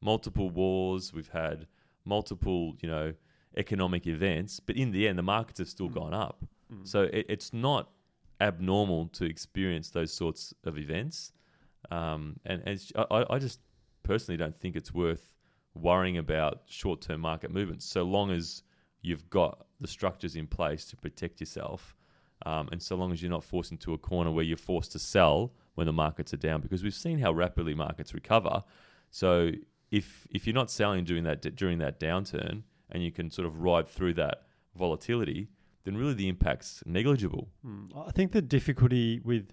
multiple 0.00 0.48
wars, 0.48 1.12
we've 1.12 1.28
had 1.28 1.66
multiple 2.04 2.74
you 2.80 2.88
know 2.88 3.12
economic 3.56 4.06
events, 4.06 4.60
but 4.60 4.76
in 4.76 4.90
the 4.90 5.06
end, 5.06 5.18
the 5.18 5.22
markets 5.22 5.58
have 5.58 5.68
still 5.68 5.88
gone 5.88 6.14
up. 6.14 6.44
So 6.84 7.02
it, 7.02 7.26
it's 7.28 7.52
not 7.52 7.90
abnormal 8.40 9.08
to 9.08 9.24
experience 9.24 9.90
those 9.90 10.12
sorts 10.12 10.54
of 10.64 10.78
events. 10.78 11.32
Um, 11.90 12.40
and 12.44 12.62
and 12.66 12.80
I, 13.10 13.24
I 13.30 13.38
just 13.38 13.60
personally 14.02 14.36
don't 14.36 14.56
think 14.56 14.76
it's 14.76 14.94
worth 14.94 15.36
worrying 15.74 16.18
about 16.18 16.62
short 16.66 17.00
term 17.00 17.20
market 17.20 17.50
movements 17.50 17.84
so 17.84 18.02
long 18.02 18.30
as 18.30 18.62
you've 19.02 19.28
got 19.28 19.66
the 19.80 19.88
structures 19.88 20.34
in 20.34 20.46
place 20.46 20.84
to 20.86 20.96
protect 20.96 21.40
yourself. 21.40 21.94
Um, 22.46 22.68
and 22.72 22.82
so 22.82 22.96
long 22.96 23.12
as 23.12 23.22
you're 23.22 23.30
not 23.30 23.44
forced 23.44 23.70
into 23.70 23.92
a 23.92 23.98
corner 23.98 24.30
where 24.30 24.44
you're 24.44 24.56
forced 24.56 24.92
to 24.92 24.98
sell 24.98 25.52
when 25.74 25.86
the 25.86 25.92
markets 25.92 26.32
are 26.32 26.38
down, 26.38 26.60
because 26.60 26.82
we've 26.82 26.94
seen 26.94 27.18
how 27.18 27.32
rapidly 27.32 27.74
markets 27.74 28.14
recover. 28.14 28.62
So 29.10 29.50
if 29.90 30.26
if 30.30 30.46
you're 30.46 30.54
not 30.54 30.70
selling 30.70 31.04
during 31.04 31.24
that 31.24 31.54
during 31.54 31.78
that 31.78 32.00
downturn, 32.00 32.62
and 32.90 33.02
you 33.02 33.12
can 33.12 33.30
sort 33.30 33.46
of 33.46 33.60
ride 33.60 33.88
through 33.88 34.14
that 34.14 34.42
volatility, 34.76 35.48
then 35.84 35.96
really 35.96 36.14
the 36.14 36.28
impact's 36.28 36.82
negligible. 36.86 37.48
Mm. 37.66 38.06
I 38.08 38.10
think 38.10 38.32
the 38.32 38.42
difficulty 38.42 39.20
with 39.24 39.52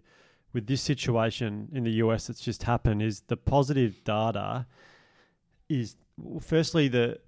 with 0.54 0.68
this 0.68 0.82
situation 0.82 1.70
in 1.74 1.84
the 1.84 1.92
US 2.04 2.28
that's 2.28 2.42
just 2.42 2.64
happened 2.64 3.02
is 3.02 3.22
the 3.22 3.38
positive 3.38 4.04
data 4.04 4.66
is 5.80 5.96
well, 6.18 6.40
firstly 6.40 6.88
the 6.88 7.20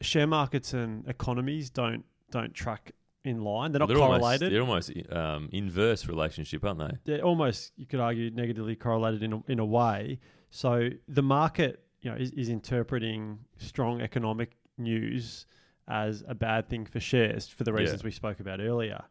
share 0.00 0.26
markets 0.26 0.72
and 0.72 1.06
economies 1.08 1.70
don't 1.70 2.04
don't 2.30 2.52
track 2.54 2.92
in 3.24 3.42
line. 3.42 3.72
They're 3.72 3.78
not 3.78 3.88
they're 3.88 3.96
correlated. 3.96 4.52
Almost, 4.60 4.92
they're 4.92 5.08
almost 5.08 5.12
um, 5.12 5.48
inverse 5.52 6.06
relationship, 6.08 6.64
aren't 6.64 6.80
they? 6.80 6.96
they're 7.04 7.22
almost 7.24 7.72
you 7.76 7.86
could 7.86 8.00
argue 8.00 8.30
negatively 8.30 8.76
correlated 8.76 9.22
in 9.22 9.32
a, 9.32 9.42
in 9.48 9.58
a 9.60 9.64
way. 9.64 10.18
So 10.50 10.90
the 11.08 11.22
market, 11.22 11.84
you 12.02 12.10
know, 12.10 12.16
is, 12.16 12.30
is 12.32 12.48
interpreting 12.48 13.38
strong 13.58 14.00
economic 14.02 14.56
news 14.78 15.46
as 15.88 16.22
a 16.28 16.34
bad 16.34 16.68
thing 16.68 16.86
for 16.86 17.00
shares 17.00 17.46
for 17.48 17.64
the 17.64 17.72
Yeah. 17.72 17.78
reasons 17.80 18.04
we 18.04 18.10
spoke 18.10 18.40
about 18.40 18.60
earlier. 18.60 19.02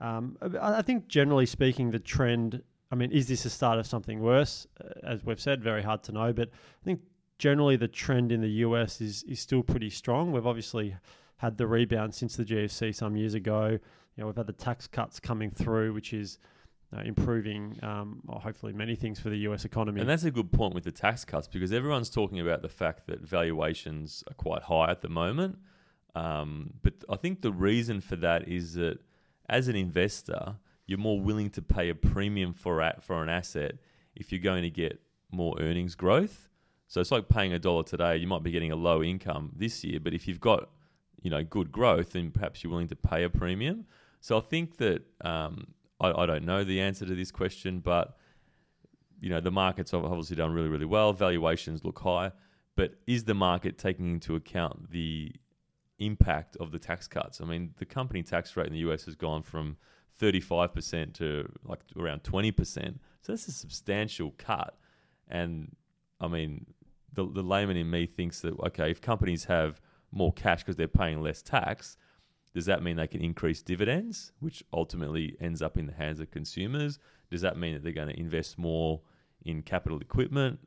Um, 0.00 0.36
I, 0.40 0.78
I 0.78 0.82
think 0.82 1.08
generally 1.08 1.46
speaking, 1.46 1.90
the 1.90 1.98
trend. 1.98 2.62
I 2.90 2.94
mean, 2.94 3.10
is 3.10 3.26
this 3.26 3.44
a 3.46 3.50
start 3.50 3.78
of 3.78 3.86
something 3.86 4.20
worse? 4.20 4.66
Uh, 4.82 4.88
As 5.12 5.24
we've 5.24 5.40
said, 5.40 5.62
very 5.62 5.82
hard 5.82 6.02
to 6.04 6.12
know. 6.12 6.32
But 6.32 6.48
I 6.50 6.84
think 6.84 7.00
generally 7.42 7.74
the 7.74 7.88
trend 7.88 8.30
in 8.30 8.40
the 8.40 8.62
US 8.66 9.00
is 9.00 9.24
is 9.24 9.40
still 9.40 9.64
pretty 9.64 9.90
strong. 9.90 10.30
We've 10.30 10.46
obviously 10.46 10.94
had 11.38 11.58
the 11.58 11.66
rebound 11.66 12.14
since 12.14 12.36
the 12.36 12.44
GFC 12.44 12.94
some 12.94 13.16
years 13.16 13.34
ago. 13.34 13.66
You 13.70 14.18
know, 14.18 14.26
we've 14.26 14.36
had 14.36 14.46
the 14.46 14.52
tax 14.52 14.86
cuts 14.86 15.18
coming 15.18 15.50
through, 15.50 15.92
which 15.92 16.12
is 16.12 16.38
uh, 16.96 17.00
improving, 17.00 17.80
um, 17.82 18.22
hopefully, 18.28 18.72
many 18.72 18.94
things 18.94 19.18
for 19.18 19.28
the 19.28 19.38
US 19.48 19.64
economy. 19.64 20.00
And 20.00 20.08
that's 20.08 20.22
a 20.22 20.30
good 20.30 20.52
point 20.52 20.72
with 20.72 20.84
the 20.84 20.92
tax 20.92 21.24
cuts 21.24 21.48
because 21.48 21.72
everyone's 21.72 22.10
talking 22.10 22.38
about 22.38 22.62
the 22.62 22.68
fact 22.68 23.08
that 23.08 23.20
valuations 23.22 24.22
are 24.30 24.34
quite 24.34 24.62
high 24.62 24.92
at 24.92 25.00
the 25.00 25.08
moment. 25.08 25.58
Um, 26.14 26.74
but 26.82 26.94
I 27.10 27.16
think 27.16 27.42
the 27.42 27.50
reason 27.50 28.00
for 28.00 28.14
that 28.16 28.46
is 28.46 28.74
that 28.74 28.98
as 29.48 29.66
an 29.66 29.74
investor, 29.74 30.58
you're 30.86 31.04
more 31.10 31.20
willing 31.20 31.50
to 31.50 31.62
pay 31.62 31.88
a 31.88 31.94
premium 31.96 32.52
for 32.52 32.80
a, 32.80 33.00
for 33.00 33.20
an 33.20 33.28
asset 33.28 33.78
if 34.14 34.30
you're 34.30 34.40
going 34.52 34.62
to 34.62 34.70
get 34.70 35.00
more 35.32 35.56
earnings 35.58 35.96
growth. 35.96 36.48
So 36.92 37.00
it's 37.00 37.10
like 37.10 37.30
paying 37.30 37.54
a 37.54 37.58
dollar 37.58 37.84
today. 37.84 38.18
You 38.18 38.26
might 38.26 38.42
be 38.42 38.50
getting 38.50 38.70
a 38.70 38.76
low 38.76 39.02
income 39.02 39.52
this 39.56 39.82
year, 39.82 39.98
but 39.98 40.12
if 40.12 40.28
you've 40.28 40.42
got 40.42 40.68
you 41.22 41.30
know 41.30 41.42
good 41.42 41.72
growth, 41.72 42.12
then 42.12 42.30
perhaps 42.30 42.62
you're 42.62 42.70
willing 42.70 42.88
to 42.88 42.96
pay 42.96 43.24
a 43.24 43.30
premium. 43.30 43.86
So 44.20 44.36
I 44.36 44.42
think 44.42 44.76
that 44.76 45.00
um, 45.22 45.68
I, 45.98 46.12
I 46.12 46.26
don't 46.26 46.44
know 46.44 46.64
the 46.64 46.82
answer 46.82 47.06
to 47.06 47.14
this 47.14 47.30
question, 47.30 47.80
but 47.80 48.18
you 49.22 49.30
know 49.30 49.40
the 49.40 49.50
market's 49.50 49.94
ob- 49.94 50.04
obviously 50.04 50.36
done 50.36 50.52
really 50.52 50.68
really 50.68 50.84
well. 50.84 51.14
Valuations 51.14 51.82
look 51.82 51.98
high, 52.00 52.30
but 52.76 52.92
is 53.06 53.24
the 53.24 53.32
market 53.32 53.78
taking 53.78 54.12
into 54.12 54.36
account 54.36 54.90
the 54.90 55.32
impact 55.98 56.58
of 56.60 56.72
the 56.72 56.78
tax 56.78 57.08
cuts? 57.08 57.40
I 57.40 57.46
mean, 57.46 57.72
the 57.78 57.86
company 57.86 58.22
tax 58.22 58.54
rate 58.54 58.66
in 58.66 58.74
the 58.74 58.80
US 58.80 59.06
has 59.06 59.14
gone 59.14 59.42
from 59.42 59.78
35% 60.20 61.14
to 61.14 61.50
like 61.64 61.80
around 61.96 62.22
20%. 62.22 62.98
So 63.22 63.32
that's 63.32 63.48
a 63.48 63.52
substantial 63.52 64.34
cut. 64.36 64.76
And 65.26 65.74
I 66.20 66.28
mean, 66.28 66.66
the, 67.14 67.26
the 67.26 67.42
layman 67.42 67.76
in 67.76 67.90
me 67.90 68.06
thinks 68.06 68.40
that, 68.40 68.58
okay, 68.60 68.90
if 68.90 69.00
companies 69.00 69.44
have 69.44 69.80
more 70.10 70.32
cash 70.32 70.60
because 70.62 70.76
they're 70.76 70.88
paying 70.88 71.20
less 71.22 71.42
tax, 71.42 71.96
does 72.54 72.66
that 72.66 72.82
mean 72.82 72.96
they 72.96 73.06
can 73.06 73.22
increase 73.22 73.62
dividends, 73.62 74.32
which 74.40 74.62
ultimately 74.72 75.36
ends 75.40 75.62
up 75.62 75.78
in 75.78 75.86
the 75.86 75.92
hands 75.92 76.20
of 76.20 76.30
consumers? 76.30 76.98
Does 77.30 77.40
that 77.40 77.56
mean 77.56 77.74
that 77.74 77.82
they're 77.82 77.92
going 77.92 78.08
to 78.08 78.18
invest 78.18 78.58
more 78.58 79.00
in 79.44 79.62
capital 79.62 79.98
equipment? 80.00 80.58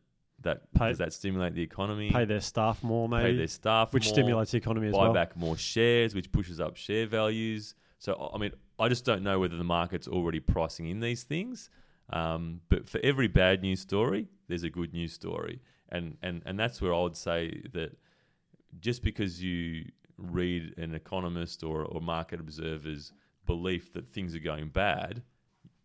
That 0.41 0.73
Pay- 0.73 0.89
does 0.89 0.97
that 0.97 1.13
stimulate 1.13 1.53
the 1.55 1.61
economy? 1.61 2.11
pay 2.11 2.25
their 2.25 2.41
staff 2.41 2.83
more, 2.83 3.07
maybe. 3.07 3.31
Pay 3.31 3.37
their 3.37 3.47
staff, 3.47 3.93
which 3.93 4.05
more, 4.05 4.13
stimulates 4.13 4.51
the 4.51 4.57
economy 4.57 4.87
as 4.87 4.93
buy 4.93 5.03
well. 5.03 5.13
back 5.13 5.35
more 5.37 5.57
shares, 5.57 6.13
which 6.13 6.31
pushes 6.31 6.59
up 6.59 6.75
share 6.75 7.05
values. 7.07 7.75
So 7.99 8.31
I 8.33 8.37
mean, 8.37 8.51
I 8.77 8.89
just 8.89 9.05
don't 9.05 9.23
know 9.23 9.39
whether 9.39 9.57
the 9.57 9.63
market's 9.63 10.07
already 10.07 10.39
pricing 10.39 10.87
in 10.87 10.99
these 10.99 11.23
things. 11.23 11.69
Um, 12.09 12.61
but 12.69 12.87
for 12.87 12.99
every 13.03 13.27
bad 13.27 13.61
news 13.61 13.79
story, 13.79 14.27
there's 14.47 14.63
a 14.63 14.69
good 14.69 14.93
news 14.93 15.13
story, 15.13 15.61
and 15.95 16.17
and 16.21 16.41
and 16.45 16.59
that's 16.59 16.81
where 16.81 16.93
I 16.93 17.01
would 17.01 17.17
say 17.17 17.61
that 17.73 17.97
just 18.79 19.03
because 19.03 19.41
you 19.41 19.91
read 20.17 20.73
an 20.77 20.93
economist 20.93 21.63
or 21.63 21.83
or 21.83 22.01
market 22.01 22.39
observer's 22.39 23.11
belief 23.45 23.93
that 23.93 24.07
things 24.07 24.35
are 24.35 24.39
going 24.39 24.69
bad, 24.69 25.21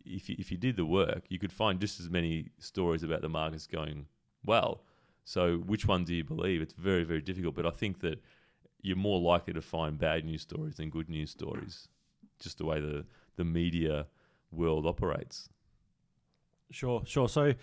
if 0.05 0.29
you, 0.29 0.37
if 0.39 0.51
you 0.51 0.57
did 0.57 0.77
the 0.77 0.87
work, 0.87 1.25
you 1.29 1.39
could 1.39 1.53
find 1.53 1.81
just 1.81 2.01
as 2.01 2.09
many 2.09 2.51
stories 2.59 3.03
about 3.03 3.21
the 3.21 3.29
markets 3.29 3.67
going 3.67 4.07
well. 4.45 4.83
So 5.25 5.59
which 5.59 5.87
one 5.87 6.05
do 6.05 6.15
you 6.15 6.25
believe? 6.25 6.61
It's 6.61 6.75
very 6.75 7.05
very 7.05 7.21
difficult. 7.21 7.55
But 7.55 7.67
I 7.67 7.71
think 7.71 8.01
that 8.01 8.23
you're 8.83 8.97
more 8.97 9.21
likely 9.21 9.53
to 9.53 9.63
find 9.63 9.99
bad 9.99 10.25
news 10.25 10.43
stories 10.43 10.77
than 10.77 10.91
good 10.91 11.09
news 11.09 11.31
stories, 11.31 11.89
just 12.39 12.59
the 12.59 12.65
way 12.65 12.81
the 12.81 13.05
the 13.37 13.45
media 13.45 14.07
world 14.51 14.87
operates. 14.87 15.49
Sure, 16.71 17.03
sure. 17.05 17.29
So, 17.29 17.55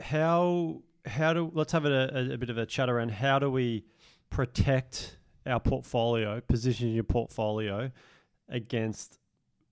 how 0.00 0.82
how 1.04 1.32
do 1.32 1.50
let's 1.54 1.72
have 1.72 1.84
a, 1.84 2.10
a, 2.12 2.34
a 2.34 2.38
bit 2.38 2.50
of 2.50 2.58
a 2.58 2.66
chat 2.66 2.88
around 2.88 3.10
how 3.10 3.38
do 3.38 3.50
we 3.50 3.84
protect 4.30 5.18
our 5.46 5.60
portfolio, 5.60 6.40
position 6.40 6.92
your 6.92 7.04
portfolio 7.04 7.90
against 8.48 9.18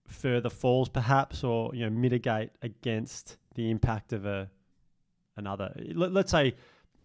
further 0.07 0.51
falls, 0.51 0.89
perhaps, 0.89 1.45
or 1.45 1.75
you 1.75 1.85
know 1.85 1.91
mitigate 1.91 2.51
against 2.63 3.37
the 3.55 3.71
impact 3.71 4.13
of 4.13 4.27
a 4.27 4.51
another. 5.37 5.73
Let, 5.95 6.13
let's 6.13 6.31
say, 6.31 6.55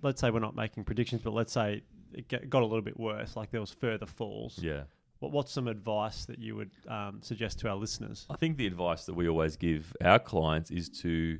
let's 0.01 0.21
say 0.21 0.31
we're 0.31 0.39
not 0.39 0.55
making 0.55 0.83
predictions, 0.83 1.21
but 1.21 1.33
let's 1.33 1.53
say 1.53 1.83
it 2.13 2.27
get- 2.27 2.49
got 2.49 2.61
a 2.63 2.65
little 2.65 2.81
bit 2.81 2.99
worse, 2.99 3.35
like 3.35 3.51
there 3.51 3.61
was 3.61 3.71
further 3.71 4.05
falls. 4.05 4.59
Yeah. 4.61 4.83
What, 5.19 5.31
what's 5.31 5.51
some 5.51 5.67
advice 5.67 6.25
that 6.25 6.39
you 6.39 6.55
would 6.55 6.71
um, 6.87 7.19
suggest 7.21 7.59
to 7.59 7.69
our 7.69 7.75
listeners? 7.75 8.25
I 8.29 8.35
think 8.35 8.57
the 8.57 8.67
advice 8.67 9.05
that 9.05 9.13
we 9.13 9.29
always 9.29 9.55
give 9.55 9.95
our 10.03 10.19
clients 10.19 10.71
is 10.71 10.89
to 11.01 11.39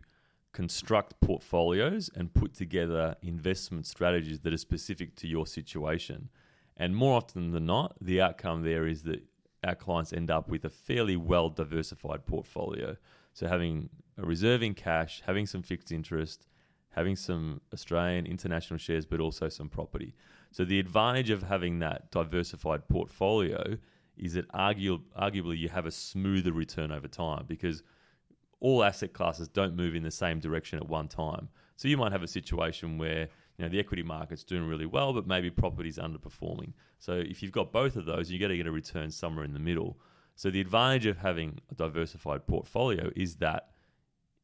construct 0.55 1.19
portfolios 1.19 2.09
and 2.15 2.33
put 2.33 2.53
together 2.53 3.17
investment 3.21 3.85
strategies 3.85 4.39
that 4.39 4.53
are 4.53 4.57
specific 4.57 5.13
to 5.17 5.27
your 5.27 5.45
situation. 5.45 6.29
And 6.77 6.95
more 6.95 7.17
often 7.17 7.51
than 7.51 7.65
not, 7.65 7.97
the 7.99 8.21
outcome 8.21 8.63
there 8.63 8.87
is 8.87 9.03
that 9.03 9.21
our 9.65 9.75
clients 9.75 10.13
end 10.13 10.31
up 10.31 10.47
with 10.47 10.63
a 10.63 10.69
fairly 10.69 11.17
well 11.17 11.49
diversified 11.49 12.25
portfolio. 12.25 12.95
So 13.33 13.49
having 13.49 13.89
a 14.17 14.25
reserve 14.25 14.63
in 14.63 14.75
cash, 14.75 15.21
having 15.25 15.45
some 15.45 15.61
fixed 15.61 15.91
interest, 15.91 16.47
having 16.91 17.17
some 17.17 17.59
Australian 17.73 18.25
international 18.25 18.77
shares, 18.77 19.05
but 19.05 19.19
also 19.19 19.49
some 19.49 19.67
property. 19.67 20.15
So 20.51 20.63
the 20.63 20.79
advantage 20.79 21.31
of 21.31 21.43
having 21.43 21.79
that 21.79 22.11
diversified 22.11 22.87
portfolio 22.87 23.77
is 24.17 24.35
that 24.35 24.47
argu- 24.53 25.03
arguably 25.19 25.57
you 25.57 25.67
have 25.67 25.85
a 25.85 25.91
smoother 25.91 26.53
return 26.53 26.93
over 26.93 27.09
time 27.09 27.43
because 27.45 27.83
all 28.59 28.83
asset 28.83 29.13
classes 29.13 29.47
don't 29.47 29.75
move 29.75 29.95
in 29.95 30.03
the 30.03 30.11
same 30.11 30.39
direction 30.39 30.79
at 30.79 30.87
one 30.87 31.07
time. 31.07 31.49
So 31.75 31.87
you 31.87 31.97
might 31.97 32.11
have 32.11 32.23
a 32.23 32.27
situation 32.27 32.97
where 32.97 33.27
you 33.57 33.63
know 33.63 33.69
the 33.69 33.79
equity 33.79 34.03
market's 34.03 34.43
doing 34.43 34.67
really 34.67 34.85
well, 34.85 35.13
but 35.13 35.27
maybe 35.27 35.49
property's 35.49 35.97
underperforming. 35.97 36.73
So 36.99 37.13
if 37.13 37.43
you've 37.43 37.51
got 37.51 37.71
both 37.71 37.95
of 37.95 38.05
those, 38.05 38.31
you're 38.31 38.39
going 38.39 38.51
to 38.51 38.57
get 38.57 38.67
a 38.67 38.71
return 38.71 39.11
somewhere 39.11 39.45
in 39.45 39.53
the 39.53 39.59
middle. 39.59 39.97
So 40.35 40.49
the 40.49 40.61
advantage 40.61 41.05
of 41.05 41.17
having 41.17 41.59
a 41.71 41.75
diversified 41.75 42.45
portfolio 42.47 43.11
is 43.15 43.37
that 43.37 43.69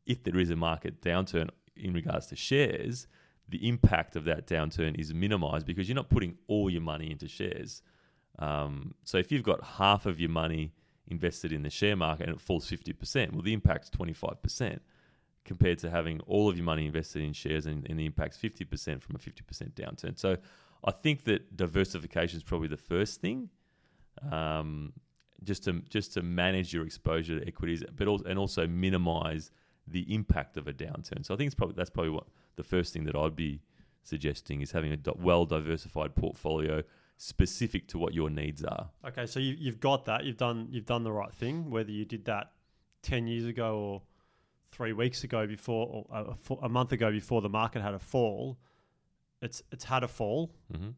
if 0.05 0.23
there 0.23 0.37
is 0.37 0.49
a 0.49 0.55
market 0.55 1.01
downturn 1.01 1.49
in 1.75 1.93
regards 1.93 2.27
to 2.27 2.35
shares, 2.35 3.07
the 3.49 3.67
impact 3.67 4.15
of 4.15 4.23
that 4.25 4.47
downturn 4.47 4.97
is 4.99 5.13
minimized 5.13 5.65
because 5.65 5.89
you're 5.89 5.95
not 5.95 6.09
putting 6.09 6.37
all 6.47 6.69
your 6.69 6.81
money 6.81 7.11
into 7.11 7.27
shares. 7.27 7.81
Um, 8.39 8.95
so 9.03 9.17
if 9.17 9.31
you've 9.31 9.43
got 9.43 9.63
half 9.63 10.05
of 10.05 10.19
your 10.19 10.29
money 10.29 10.71
invested 11.11 11.51
in 11.51 11.61
the 11.61 11.69
share 11.69 11.95
market 11.95 12.27
and 12.27 12.35
it 12.35 12.41
falls 12.41 12.69
50%, 12.69 13.33
well, 13.33 13.41
the 13.41 13.53
impact's 13.53 13.89
25% 13.89 14.79
compared 15.43 15.79
to 15.79 15.89
having 15.89 16.19
all 16.21 16.49
of 16.49 16.55
your 16.55 16.65
money 16.65 16.85
invested 16.85 17.21
in 17.21 17.33
shares 17.33 17.65
and, 17.65 17.85
and 17.89 17.99
the 17.99 18.05
impact's 18.05 18.37
50% 18.37 19.01
from 19.01 19.15
a 19.15 19.19
50% 19.19 19.73
downturn. 19.73 20.17
So 20.17 20.37
I 20.83 20.91
think 20.91 21.25
that 21.25 21.55
diversification 21.55 22.37
is 22.37 22.43
probably 22.43 22.67
the 22.67 22.77
first 22.77 23.21
thing. 23.21 23.49
Um, 24.31 24.93
just 25.43 25.63
to 25.63 25.81
just 25.89 26.13
to 26.13 26.21
manage 26.21 26.71
your 26.71 26.85
exposure 26.85 27.39
to 27.39 27.47
equities, 27.47 27.83
but 27.95 28.07
also, 28.07 28.25
and 28.25 28.37
also 28.37 28.67
minimize 28.67 29.49
the 29.87 30.13
impact 30.13 30.55
of 30.57 30.67
a 30.67 30.73
downturn. 30.73 31.25
So 31.25 31.33
I 31.33 31.37
think 31.37 31.47
it's 31.47 31.55
probably 31.55 31.75
that's 31.75 31.89
probably 31.89 32.11
what 32.11 32.27
the 32.55 32.63
first 32.63 32.93
thing 32.93 33.05
that 33.05 33.15
I'd 33.15 33.35
be 33.35 33.61
suggesting 34.03 34.61
is 34.61 34.71
having 34.71 34.93
a 34.93 34.97
well 35.15 35.45
diversified 35.45 36.15
portfolio 36.15 36.83
specific 37.23 37.87
to 37.87 37.99
what 37.99 38.15
your 38.15 38.31
needs 38.31 38.63
are. 38.63 38.89
Okay, 39.05 39.27
so 39.27 39.39
you, 39.39 39.55
you've 39.59 39.79
got 39.79 40.05
that. 40.05 40.23
You've 40.23 40.37
done 40.37 40.67
you've 40.71 40.87
done 40.87 41.03
the 41.03 41.11
right 41.11 41.31
thing. 41.31 41.69
Whether 41.69 41.91
you 41.91 42.03
did 42.03 42.25
that 42.25 42.53
ten 43.03 43.27
years 43.27 43.45
ago 43.45 43.77
or 43.77 44.01
three 44.71 44.91
weeks 44.93 45.23
ago 45.23 45.45
before, 45.45 46.05
or 46.09 46.35
a, 46.49 46.65
a 46.65 46.69
month 46.69 46.91
ago 46.93 47.11
before 47.11 47.41
the 47.41 47.49
market 47.49 47.83
had 47.83 47.93
a 47.93 47.99
fall, 47.99 48.57
it's 49.39 49.61
it's 49.71 49.83
had 49.83 50.03
a 50.03 50.07
fall. 50.07 50.51
Mm-hmm. 50.73 50.89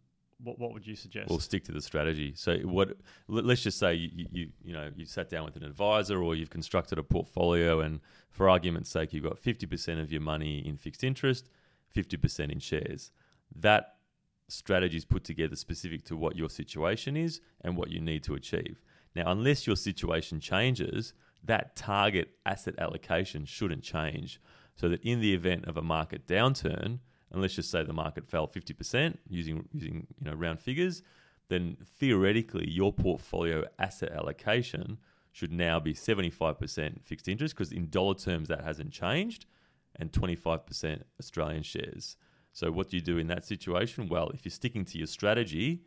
What 0.46 0.60
what 0.60 0.72
would 0.74 0.88
you 0.88 0.96
suggest? 0.96 1.30
Well, 1.30 1.40
stick 1.40 1.66
to 1.66 1.74
the 1.74 1.82
strategy. 1.82 2.32
So 2.38 2.56
what? 2.60 2.94
let- 3.28 3.44
Let's 3.46 3.62
just 3.62 3.78
say 3.78 3.94
you, 3.96 4.10
you 4.16 4.26
you 4.32 4.50
you 4.64 4.74
know 4.74 4.92
you 4.96 5.06
sat 5.06 5.30
down 5.30 5.44
with 5.44 5.58
an 5.58 5.64
advisor 5.64 6.24
or 6.24 6.36
you've 6.36 6.50
constructed 6.50 6.98
a 6.98 7.04
portfolio, 7.04 7.82
and 7.82 8.00
for 8.30 8.50
argument's 8.50 8.90
sake, 8.90 9.12
you've 9.12 9.26
got 9.26 9.38
fifty 9.38 9.66
percent 9.66 10.00
of 10.00 10.10
your 10.10 10.22
money 10.22 10.60
in 10.66 10.78
fixed 10.78 11.04
interest, 11.04 11.50
fifty 11.90 12.16
percent 12.16 12.50
in 12.50 12.60
shares. 12.60 13.12
That 13.54 13.96
strategy 14.54 14.98
is 14.98 15.06
put 15.06 15.24
together 15.24 15.56
specific 15.56 16.04
to 16.06 16.16
what 16.16 16.36
your 16.36 16.50
situation 16.50 17.18
is 17.18 17.42
and 17.62 17.76
what 17.76 17.89
you 17.89 18.00
need 18.00 18.24
to 18.24 18.36
achieve. 18.36 18.82
Now, 19.16 19.32
unless 19.32 19.68
your 19.68 19.76
situation 19.76 20.39
changes, 20.39 21.13
that 21.44 21.76
target 21.76 22.30
asset 22.46 22.76
allocation 22.78 23.46
shouldn't 23.46 23.84
change. 23.84 24.39
So 24.76 24.89
that 24.89 25.04
in 25.04 25.20
the 25.20 25.34
event 25.34 25.66
of 25.66 25.78
a 25.78 25.82
market 25.82 26.28
downturn, 26.28 27.00
and 27.32 27.42
let's 27.42 27.56
just 27.56 27.72
say 27.72 27.84
the 27.84 27.94
market 27.94 28.28
fell 28.28 28.48
50% 28.48 29.18
using 29.28 29.68
using 29.74 30.08
you 30.20 30.30
know 30.30 30.36
round 30.36 30.60
figures, 30.60 31.02
then 31.50 31.78
theoretically 32.00 32.70
your 32.70 32.94
portfolio 32.94 33.66
asset 33.78 34.12
allocation 34.12 34.98
should 35.32 35.52
now 35.52 35.80
be 35.80 35.94
75% 35.94 37.02
fixed 37.04 37.28
interest 37.28 37.56
because 37.56 37.72
in 37.72 37.89
dollar 37.89 38.13
terms 38.13 38.48
that 38.48 38.63
hasn't 38.63 38.92
changed 38.92 39.46
and 39.96 40.12
25% 40.12 41.02
Australian 41.20 41.63
shares. 41.63 42.18
So 42.54 42.72
what 42.72 42.89
do 42.89 42.98
you 42.98 43.02
do 43.02 43.18
in 43.18 43.28
that 43.28 43.46
situation? 43.46 44.08
Well, 44.08 44.30
if 44.30 44.46
you're 44.46 44.52
sticking 44.52 44.86
to 44.86 44.98
your 44.98 45.08
strategy 45.08 45.82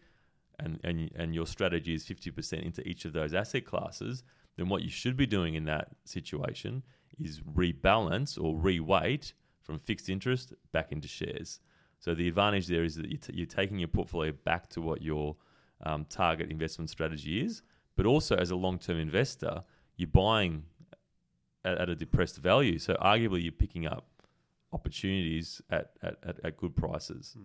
and 0.58 0.78
and 0.84 1.10
and 1.14 1.34
your 1.34 1.46
strategy 1.46 1.94
is 1.94 2.04
50% 2.04 2.62
into 2.62 2.86
each 2.86 3.04
of 3.04 3.12
those 3.12 3.32
asset 3.32 3.64
classes, 3.64 4.24
then 4.56 4.68
what 4.68 4.82
you 4.82 4.90
should 4.90 5.16
be 5.16 5.26
doing 5.26 5.54
in 5.54 5.64
that 5.64 5.88
situation 6.04 6.82
is 7.18 7.40
rebalance 7.40 8.36
or 8.42 8.54
reweight 8.56 9.32
from 9.62 9.78
fixed 9.78 10.08
interest 10.08 10.52
back 10.72 10.92
into 10.92 11.08
shares. 11.08 11.60
So 11.98 12.14
the 12.14 12.28
advantage 12.28 12.66
there 12.66 12.84
is 12.84 12.96
that 12.96 13.08
you're, 13.10 13.18
t- 13.18 13.32
you're 13.34 13.46
taking 13.46 13.78
your 13.78 13.88
portfolio 13.88 14.32
back 14.44 14.68
to 14.70 14.80
what 14.80 15.02
your 15.02 15.36
um, 15.84 16.04
target 16.08 16.50
investment 16.50 16.90
strategy 16.90 17.40
is, 17.40 17.62
but 17.96 18.06
also 18.06 18.36
as 18.36 18.50
a 18.50 18.56
long-term 18.56 18.98
investor, 18.98 19.64
you're 19.96 20.08
buying 20.08 20.64
at, 21.64 21.78
at 21.78 21.88
a 21.88 21.94
depressed 21.94 22.36
value. 22.36 22.78
So 22.78 22.94
arguably, 22.94 23.42
you're 23.42 23.52
picking 23.52 23.86
up 23.86 24.06
opportunities 24.76 25.62
at, 25.70 25.90
at, 26.02 26.16
at, 26.22 26.36
at 26.44 26.56
good 26.56 26.76
prices. 26.76 27.36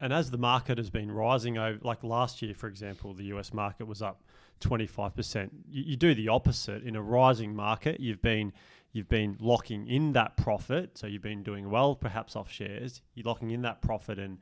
And 0.00 0.12
as 0.12 0.30
the 0.30 0.38
market 0.38 0.78
has 0.78 0.90
been 0.90 1.10
rising 1.10 1.56
over, 1.56 1.78
like 1.82 2.02
last 2.02 2.42
year, 2.42 2.54
for 2.54 2.66
example, 2.66 3.14
the 3.14 3.24
US 3.34 3.52
market 3.52 3.86
was 3.86 4.02
up 4.02 4.22
25%. 4.60 5.50
You, 5.68 5.82
you 5.90 5.96
do 5.96 6.14
the 6.14 6.28
opposite. 6.28 6.82
In 6.82 6.96
a 6.96 7.02
rising 7.02 7.54
market, 7.54 8.00
you've 8.00 8.22
been 8.22 8.52
you've 8.92 9.08
been 9.08 9.36
locking 9.40 9.86
in 9.88 10.12
that 10.12 10.36
profit. 10.36 10.98
So 10.98 11.06
you've 11.06 11.22
been 11.22 11.42
doing 11.42 11.70
well, 11.70 11.94
perhaps 11.94 12.36
off 12.36 12.50
shares. 12.50 13.02
You're 13.14 13.24
locking 13.26 13.50
in 13.50 13.62
that 13.62 13.82
profit 13.82 14.18
and 14.18 14.38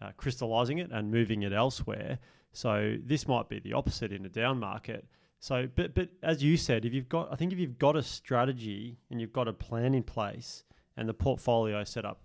uh, 0.00 0.10
crystallizing 0.16 0.78
it 0.78 0.90
and 0.92 1.10
moving 1.10 1.42
it 1.42 1.52
elsewhere. 1.52 2.18
So 2.52 2.96
this 3.04 3.26
might 3.26 3.48
be 3.48 3.60
the 3.60 3.74
opposite 3.74 4.12
in 4.12 4.24
a 4.24 4.28
down 4.28 4.58
market. 4.58 5.06
So, 5.40 5.68
but 5.74 5.94
but 5.94 6.08
as 6.22 6.42
you 6.42 6.56
said, 6.56 6.84
if 6.84 6.92
you've 6.92 7.08
got, 7.08 7.32
I 7.32 7.36
think 7.36 7.52
if 7.52 7.58
you've 7.58 7.78
got 7.78 7.96
a 7.96 8.02
strategy 8.02 8.98
and 9.10 9.20
you've 9.20 9.32
got 9.32 9.48
a 9.48 9.52
plan 9.52 9.94
in 9.94 10.02
place 10.02 10.64
and 10.98 11.08
the 11.08 11.14
portfolio 11.14 11.82
set 11.84 12.04
up 12.04 12.20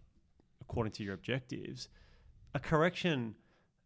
according 0.62 0.91
to 0.93 1.03
your 1.03 1.13
objectives, 1.13 1.88
a 2.53 2.59
correction. 2.59 3.36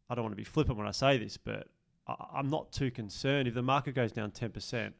I 0.10 0.15
don't 0.15 0.23
want 0.23 0.32
to 0.34 0.38
be 0.38 0.43
flippant 0.45 0.78
when 0.78 0.88
I 0.88 0.91
say 0.91 1.17
this, 1.17 1.38
but 1.38 1.67
I, 2.08 2.15
I'm 2.36 2.50
not 2.50 2.71
too 2.71 2.89
concerned 2.89 3.47
if 3.47 3.54
the 3.54 3.62
market 3.62 3.93
goes 3.93 4.12
down 4.12 4.32
ten 4.32 4.50
percent. 4.52 4.95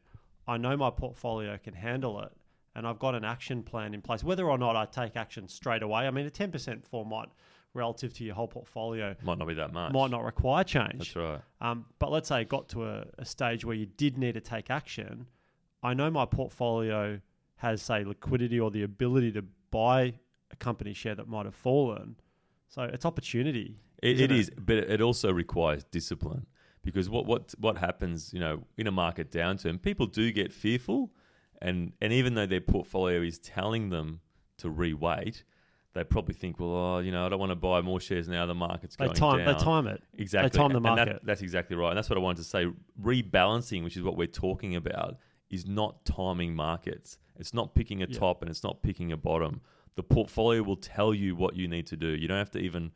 I 0.46 0.56
know 0.58 0.76
my 0.76 0.90
portfolio 0.90 1.58
can 1.62 1.74
handle 1.74 2.20
it, 2.22 2.32
and 2.74 2.86
I've 2.86 2.98
got 2.98 3.14
an 3.14 3.24
action 3.24 3.62
plan 3.62 3.94
in 3.94 4.02
place. 4.02 4.22
Whether 4.22 4.48
or 4.48 4.58
not 4.58 4.76
I 4.76 4.84
take 4.86 5.16
action 5.16 5.48
straight 5.48 5.82
away, 5.82 6.06
I 6.06 6.10
mean, 6.10 6.26
a 6.26 6.30
ten 6.30 6.50
percent 6.50 6.84
fall 6.86 7.04
might, 7.04 7.28
relative 7.74 8.12
to 8.14 8.24
your 8.24 8.34
whole 8.34 8.48
portfolio, 8.48 9.14
Might 9.22 9.38
not 9.38 9.48
be 9.48 9.54
that 9.54 9.72
much. 9.72 9.92
might 9.92 10.10
not 10.10 10.24
require 10.24 10.64
change. 10.64 10.98
That's 10.98 11.16
right. 11.16 11.40
Um, 11.60 11.86
but 11.98 12.10
let's 12.10 12.28
say 12.28 12.42
it 12.42 12.48
got 12.48 12.68
to 12.70 12.84
a, 12.86 13.06
a 13.18 13.24
stage 13.24 13.64
where 13.64 13.76
you 13.76 13.86
did 13.86 14.18
need 14.18 14.32
to 14.34 14.40
take 14.40 14.68
action. 14.70 15.26
I 15.82 15.94
know 15.94 16.10
my 16.10 16.24
portfolio 16.26 17.20
has, 17.56 17.82
say, 17.82 18.04
liquidity 18.04 18.58
or 18.60 18.70
the 18.70 18.82
ability 18.82 19.32
to 19.32 19.44
buy 19.70 20.14
a 20.50 20.56
company 20.56 20.92
share 20.94 21.14
that 21.14 21.28
might 21.28 21.46
have 21.46 21.54
fallen. 21.54 22.16
So 22.68 22.82
it's 22.82 23.04
opportunity. 23.04 23.76
It, 24.02 24.20
it 24.20 24.30
it? 24.30 24.36
is, 24.38 24.50
but 24.58 24.76
it 24.76 25.00
also 25.00 25.32
requires 25.32 25.84
discipline 25.84 26.46
because 26.82 27.08
what 27.10 27.26
what 27.26 27.54
what 27.58 27.78
happens, 27.78 28.32
you 28.32 28.40
know, 28.40 28.64
in 28.76 28.86
a 28.86 28.92
market 28.92 29.30
downturn, 29.30 29.80
people 29.82 30.06
do 30.06 30.30
get 30.32 30.52
fearful, 30.52 31.12
and 31.60 31.92
and 32.00 32.12
even 32.12 32.34
though 32.34 32.46
their 32.46 32.60
portfolio 32.60 33.20
is 33.22 33.38
telling 33.38 33.90
them 33.90 34.20
to 34.58 34.68
reweight, 34.68 35.42
they 35.94 36.04
probably 36.04 36.34
think, 36.34 36.60
well, 36.60 36.70
oh, 36.70 36.98
you 36.98 37.10
know, 37.10 37.26
I 37.26 37.28
don't 37.28 37.40
want 37.40 37.50
to 37.50 37.56
buy 37.56 37.80
more 37.80 37.98
shares 38.00 38.28
now. 38.28 38.46
The 38.46 38.54
market's 38.54 38.96
They 38.96 39.06
going 39.06 39.16
time 39.16 39.38
down. 39.38 39.46
they 39.54 39.64
time 39.64 39.86
it. 39.88 40.02
Exactly. 40.16 40.50
They 40.50 40.56
time 40.58 40.70
the 40.70 40.76
And 40.76 40.84
that- 40.86 40.96
market. 40.96 41.20
that's 41.24 41.42
exactly 41.42 41.76
right. 41.76 41.88
And 41.90 41.96
that's 41.96 42.08
what 42.10 42.16
I 42.18 42.22
wanted 42.22 42.38
to 42.42 42.48
say. 42.48 42.66
Rebalancing, 43.02 43.82
which 43.84 43.96
is 43.96 44.02
what 44.02 44.16
we're 44.16 44.26
talking 44.26 44.76
about, 44.76 45.16
is 45.50 45.66
not 45.66 46.04
timing 46.04 46.54
markets. 46.54 47.18
It's 47.36 47.54
not 47.54 47.74
picking 47.74 48.02
a 48.02 48.06
Yeah. 48.08 48.18
top 48.18 48.42
and 48.42 48.50
it's 48.50 48.62
not 48.64 48.82
picking 48.82 49.12
a 49.12 49.16
bottom. 49.16 49.60
The 49.94 50.02
portfolio 50.02 50.62
will 50.62 50.76
tell 50.76 51.12
you 51.14 51.34
what 51.34 51.56
you 51.56 51.66
need 51.68 51.86
to 51.88 51.96
do. 51.96 52.08
You 52.08 52.28
don't 52.28 52.38
have 52.38 52.50
to 52.52 52.58
even 52.60 52.92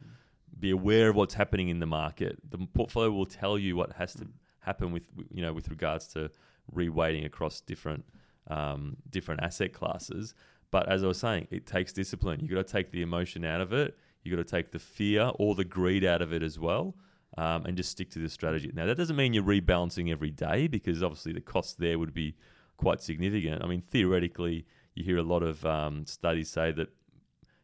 be 0.59 0.71
aware 0.71 1.09
of 1.09 1.17
what's 1.17 1.35
happening 1.35 1.69
in 1.69 1.81
the 1.81 1.87
market. 1.87 2.39
The 2.49 2.59
portfolio 2.59 3.11
will 3.11 3.27
tell 3.27 3.59
you 3.59 3.75
what 3.77 3.93
has 3.95 4.15
to 4.15 4.27
happen 4.61 4.93
with 4.93 5.09
you 5.31 5.43
know 5.43 5.53
with 5.53 5.69
regards 5.69 6.07
to 6.09 6.31
reweighting 6.73 7.25
across 7.25 7.61
different 7.61 8.05
um, 8.49 8.97
different 9.11 9.43
asset 9.43 9.73
classes. 9.73 10.35
But 10.71 10.89
as 10.89 11.03
I 11.05 11.07
was 11.07 11.19
saying, 11.19 11.49
it 11.51 11.67
takes 11.67 11.93
discipline. 11.93 12.41
You 12.41 12.49
got 12.49 12.67
to 12.67 12.73
take 12.73 12.91
the 12.93 13.03
emotion 13.03 13.45
out 13.45 13.61
of 13.61 13.73
it. 13.73 13.97
You 14.23 14.35
got 14.35 14.47
to 14.47 14.51
take 14.57 14.71
the 14.73 14.79
fear 14.79 15.33
or 15.39 15.55
the 15.55 15.65
greed 15.65 16.05
out 16.05 16.23
of 16.23 16.33
it 16.33 16.43
as 16.43 16.59
well, 16.59 16.95
um, 17.39 17.65
and 17.65 17.77
just 17.77 17.91
stick 17.91 18.11
to 18.11 18.19
the 18.19 18.29
strategy. 18.29 18.71
Now 18.75 18.87
that 18.87 18.97
doesn't 18.97 19.17
mean 19.17 19.33
you're 19.33 19.43
rebalancing 19.43 20.11
every 20.11 20.31
day 20.31 20.67
because 20.67 21.03
obviously 21.03 21.33
the 21.33 21.41
cost 21.41 21.79
there 21.79 21.99
would 21.99 22.15
be 22.15 22.35
quite 22.77 23.01
significant. 23.01 23.63
I 23.63 23.67
mean, 23.67 23.81
theoretically, 23.81 24.67
you 24.95 25.05
hear 25.05 25.19
a 25.19 25.23
lot 25.23 25.43
of 25.43 25.65
um, 25.65 26.07
studies 26.07 26.51
say 26.51 26.73
that 26.73 26.89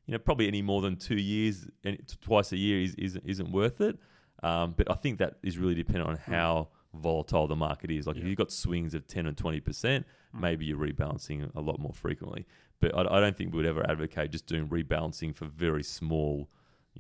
you 0.07 0.13
know 0.13 0.19
probably 0.19 0.49
any 0.49 0.63
more 0.63 0.81
than 0.81 0.97
two 0.97 1.17
years, 1.17 1.67
and 1.85 1.99
twice 2.21 2.53
a 2.53 2.57
year 2.57 2.81
is, 2.81 2.95
isn't 2.95 3.25
isn't 3.27 3.53
worth 3.53 3.81
it. 3.81 3.99
Um, 4.43 4.75
but 4.77 4.91
I 4.91 4.95
think 4.95 5.19
that 5.19 5.35
is 5.43 5.59
really 5.59 5.75
dependent 5.75 6.09
on 6.09 6.17
how 6.17 6.69
volatile 6.95 7.47
the 7.47 7.57
market 7.57 7.91
is. 7.91 8.07
Like 8.07 8.17
if 8.17 8.25
you've 8.25 8.39
got 8.39 8.53
swings 8.53 8.95
of 8.95 9.07
ten 9.07 9.27
and 9.27 9.37
twenty 9.37 9.61
percent, 9.61 10.07
maybe 10.33 10.65
you're 10.65 10.79
rebalancing 10.79 11.51
a 11.55 11.61
lot 11.61 11.79
more 11.79 11.93
frequently. 11.93 12.47
But 12.81 12.97
I, 12.97 13.17
I 13.17 13.21
don't 13.21 13.37
think 13.37 13.53
we 13.53 13.59
would 13.59 13.67
ever 13.67 13.89
advocate 13.91 14.31
just 14.31 14.47
doing 14.47 14.69
rebalancing 14.69 15.35
for 15.35 15.47
very 15.47 15.83
small, 15.83 16.49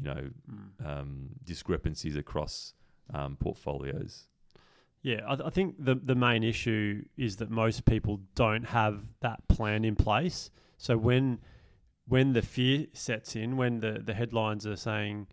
you 0.00 0.14
know, 0.14 0.30
um, 0.84 1.30
discrepancies 1.44 2.16
across 2.16 2.74
um, 3.12 3.36
portfolios. 3.36 4.28
Yeah, 5.02 5.20
I, 5.26 5.46
I 5.46 5.50
think 5.50 5.76
the 5.78 5.94
the 5.94 6.14
main 6.14 6.42
issue 6.42 7.04
is 7.16 7.36
that 7.36 7.50
most 7.50 7.84
people 7.84 8.20
don't 8.34 8.64
have 8.64 9.02
that 9.20 9.46
plan 9.48 9.84
in 9.84 9.96
place. 9.96 10.50
So 10.76 10.96
when 10.96 11.40
when 12.06 12.32
the 12.32 12.42
fear 12.42 12.86
sets 12.92 13.36
in, 13.36 13.56
when 13.56 13.80
the, 13.80 14.00
the 14.02 14.14
headlines 14.14 14.66
are 14.66 14.76
saying 14.76 15.26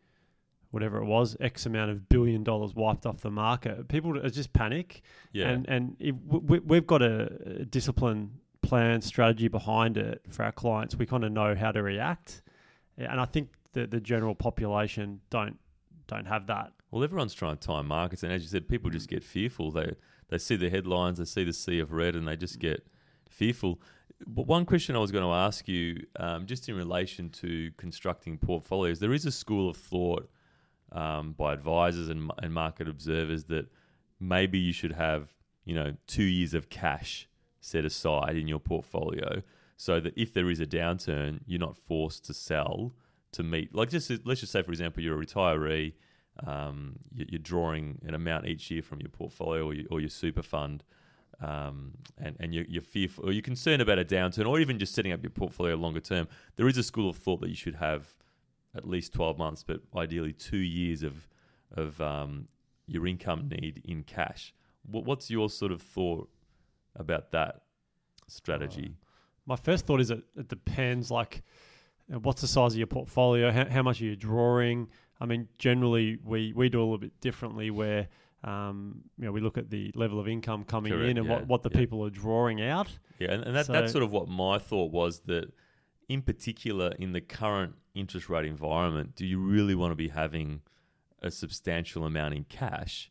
whatever 0.71 0.97
it 0.97 1.05
was, 1.05 1.37
X 1.39 1.65
amount 1.65 1.89
of 1.89 2.09
billion 2.09 2.43
dollars 2.43 2.75
wiped 2.75 3.05
off 3.05 3.21
the 3.21 3.31
market, 3.31 3.87
people 3.87 4.17
are 4.17 4.29
just 4.29 4.51
panic. 4.53 5.01
Yeah, 5.31 5.49
And 5.49 5.69
and 5.69 5.95
if 5.99 6.15
we, 6.27 6.59
we've 6.59 6.87
got 6.87 7.01
a, 7.01 7.61
a 7.61 7.65
discipline 7.65 8.39
plan 8.61 9.01
strategy 9.01 9.47
behind 9.47 9.97
it 9.97 10.21
for 10.29 10.43
our 10.43 10.51
clients. 10.51 10.95
We 10.95 11.05
kind 11.05 11.23
of 11.23 11.31
know 11.31 11.55
how 11.55 11.71
to 11.71 11.81
react, 11.81 12.41
and 12.97 13.21
I 13.21 13.25
think 13.25 13.49
the 13.75 13.85
the 13.85 13.99
general 13.99 14.33
population 14.33 15.21
don't 15.29 15.59
don't 16.07 16.25
have 16.25 16.47
that. 16.47 16.71
Well, 16.89 17.03
everyone's 17.03 17.33
trying 17.33 17.57
to 17.57 17.67
time 17.67 17.87
markets, 17.87 18.23
and 18.23 18.31
as 18.31 18.41
you 18.41 18.47
said, 18.47 18.67
people 18.67 18.89
just 18.89 19.09
get 19.09 19.23
fearful. 19.23 19.71
They 19.71 19.95
they 20.29 20.39
see 20.39 20.55
the 20.55 20.69
headlines, 20.69 21.19
they 21.19 21.25
see 21.25 21.43
the 21.43 21.53
sea 21.53 21.79
of 21.79 21.91
red, 21.91 22.15
and 22.15 22.27
they 22.27 22.35
just 22.35 22.57
get 22.57 22.87
fearful. 23.29 23.79
But 24.25 24.47
one 24.47 24.65
question 24.65 24.95
I 24.95 24.99
was 24.99 25.11
going 25.11 25.25
to 25.25 25.33
ask 25.47 25.67
you, 25.67 26.05
um, 26.15 26.45
just 26.45 26.69
in 26.69 26.75
relation 26.75 27.29
to 27.41 27.71
constructing 27.77 28.37
portfolios, 28.37 28.99
there 28.99 29.13
is 29.13 29.25
a 29.25 29.31
school 29.31 29.69
of 29.69 29.75
thought 29.75 30.29
um, 30.93 31.33
by 31.33 31.51
advisors 31.53 32.07
and, 32.07 32.31
and 32.41 32.53
market 32.53 32.87
observers 32.87 33.43
that 33.45 33.67
maybe 34.19 34.57
you 34.57 34.71
should 34.71 34.93
have, 34.93 35.33
you 35.65 35.75
know, 35.75 35.93
two 36.07 36.23
years 36.23 36.53
of 36.53 36.69
cash 36.69 37.27
set 37.59 37.83
aside 37.83 38.37
in 38.37 38.47
your 38.47 38.59
portfolio, 38.59 39.43
so 39.75 39.99
that 39.99 40.13
if 40.15 40.33
there 40.33 40.49
is 40.49 40.61
a 40.61 40.65
downturn, 40.65 41.41
you're 41.45 41.59
not 41.59 41.75
forced 41.75 42.25
to 42.25 42.33
sell 42.33 42.93
to 43.35 43.43
meet. 43.43 43.73
Like, 43.73 43.89
just 43.89 44.11
let's 44.25 44.39
just 44.41 44.51
say, 44.51 44.61
for 44.63 44.71
example, 44.71 45.01
you're 45.03 45.19
a 45.21 45.25
retiree 45.25 45.93
um, 46.45 46.99
you- 47.13 47.25
you're 47.29 47.39
drawing 47.39 48.01
an 48.05 48.13
amount 48.13 48.45
each 48.45 48.69
year 48.69 48.81
from 48.81 48.99
your 48.99 49.09
portfolio 49.09 49.65
or 49.65 49.73
your, 49.73 49.85
or 49.89 49.99
your 50.01 50.09
super 50.09 50.43
fund, 50.43 50.83
um, 51.39 51.93
and, 52.17 52.35
and 52.41 52.53
you're, 52.53 52.65
you're 52.67 52.81
fearful 52.81 53.25
or 53.27 53.31
you're 53.31 53.41
concerned 53.41 53.81
about 53.81 53.99
a 53.99 54.03
downturn, 54.05 54.45
or 54.45 54.59
even 54.59 54.77
just 54.77 54.93
setting 54.93 55.13
up 55.13 55.23
your 55.23 55.29
portfolio 55.29 55.75
longer 55.75 56.01
term, 56.01 56.27
there 56.57 56.67
is 56.67 56.77
a 56.77 56.83
school 56.83 57.09
of 57.09 57.15
thought 57.15 57.39
that 57.41 57.49
you 57.49 57.55
should 57.55 57.75
have 57.75 58.13
at 58.75 58.85
least 58.85 59.13
12 59.13 59.37
months, 59.37 59.63
but 59.63 59.79
ideally 59.95 60.33
two 60.33 60.57
years 60.57 61.03
of, 61.03 61.27
of 61.73 62.01
um, 62.01 62.49
your 62.85 63.07
income 63.07 63.47
need 63.47 63.81
in 63.85 64.03
cash. 64.03 64.53
What, 64.85 65.05
what's 65.05 65.31
your 65.31 65.49
sort 65.49 65.71
of 65.71 65.81
thought 65.81 66.29
about 66.97 67.31
that 67.31 67.61
strategy? 68.27 68.95
My 69.45 69.55
first 69.55 69.85
thought 69.85 70.01
is 70.01 70.11
it 70.11 70.47
depends. 70.49 71.11
Like, 71.11 71.35
uh, 71.37 71.41
what's 72.07 72.41
the 72.41 72.47
size 72.47 72.73
of 72.73 72.77
your 72.77 72.87
portfolio? 72.87 73.51
How, 73.51 73.65
how 73.69 73.83
much 73.83 74.01
are 74.01 74.05
you 74.05 74.15
drawing? 74.15 74.87
I 75.19 75.25
mean, 75.25 75.47
generally, 75.57 76.17
we, 76.23 76.53
we 76.53 76.69
do 76.69 76.79
a 76.79 76.83
little 76.83 76.97
bit 76.97 77.19
differently 77.21 77.71
where, 77.71 78.07
um, 78.43 79.01
you 79.17 79.25
know, 79.25 79.31
we 79.31 79.41
look 79.41 79.57
at 79.57 79.69
the 79.69 79.91
level 79.95 80.19
of 80.19 80.27
income 80.27 80.63
coming 80.65 80.91
Correct, 80.91 81.09
in 81.09 81.17
and 81.17 81.27
yeah, 81.27 81.33
what, 81.33 81.47
what 81.47 81.63
the 81.63 81.69
yeah. 81.71 81.79
people 81.79 82.05
are 82.05 82.09
drawing 82.09 82.61
out. 82.61 82.89
Yeah, 83.19 83.31
and, 83.31 83.43
and 83.43 83.55
that, 83.55 83.65
So- 83.65 83.73
that's 83.73 83.91
sort 83.91 84.03
of 84.03 84.11
what 84.11 84.27
my 84.27 84.57
thought 84.57 84.91
was 84.91 85.21
that, 85.21 85.51
in 86.07 86.21
particular, 86.21 86.91
in 86.99 87.13
the 87.13 87.21
current 87.21 87.75
interest 87.95 88.29
rate 88.29 88.45
environment, 88.45 89.15
do 89.15 89.25
you 89.25 89.39
really 89.39 89.73
want 89.73 89.91
to 89.91 89.95
be 89.95 90.09
having 90.09 90.61
a 91.23 91.31
substantial 91.31 92.05
amount 92.05 92.35
in 92.35 92.43
cash? 92.43 93.09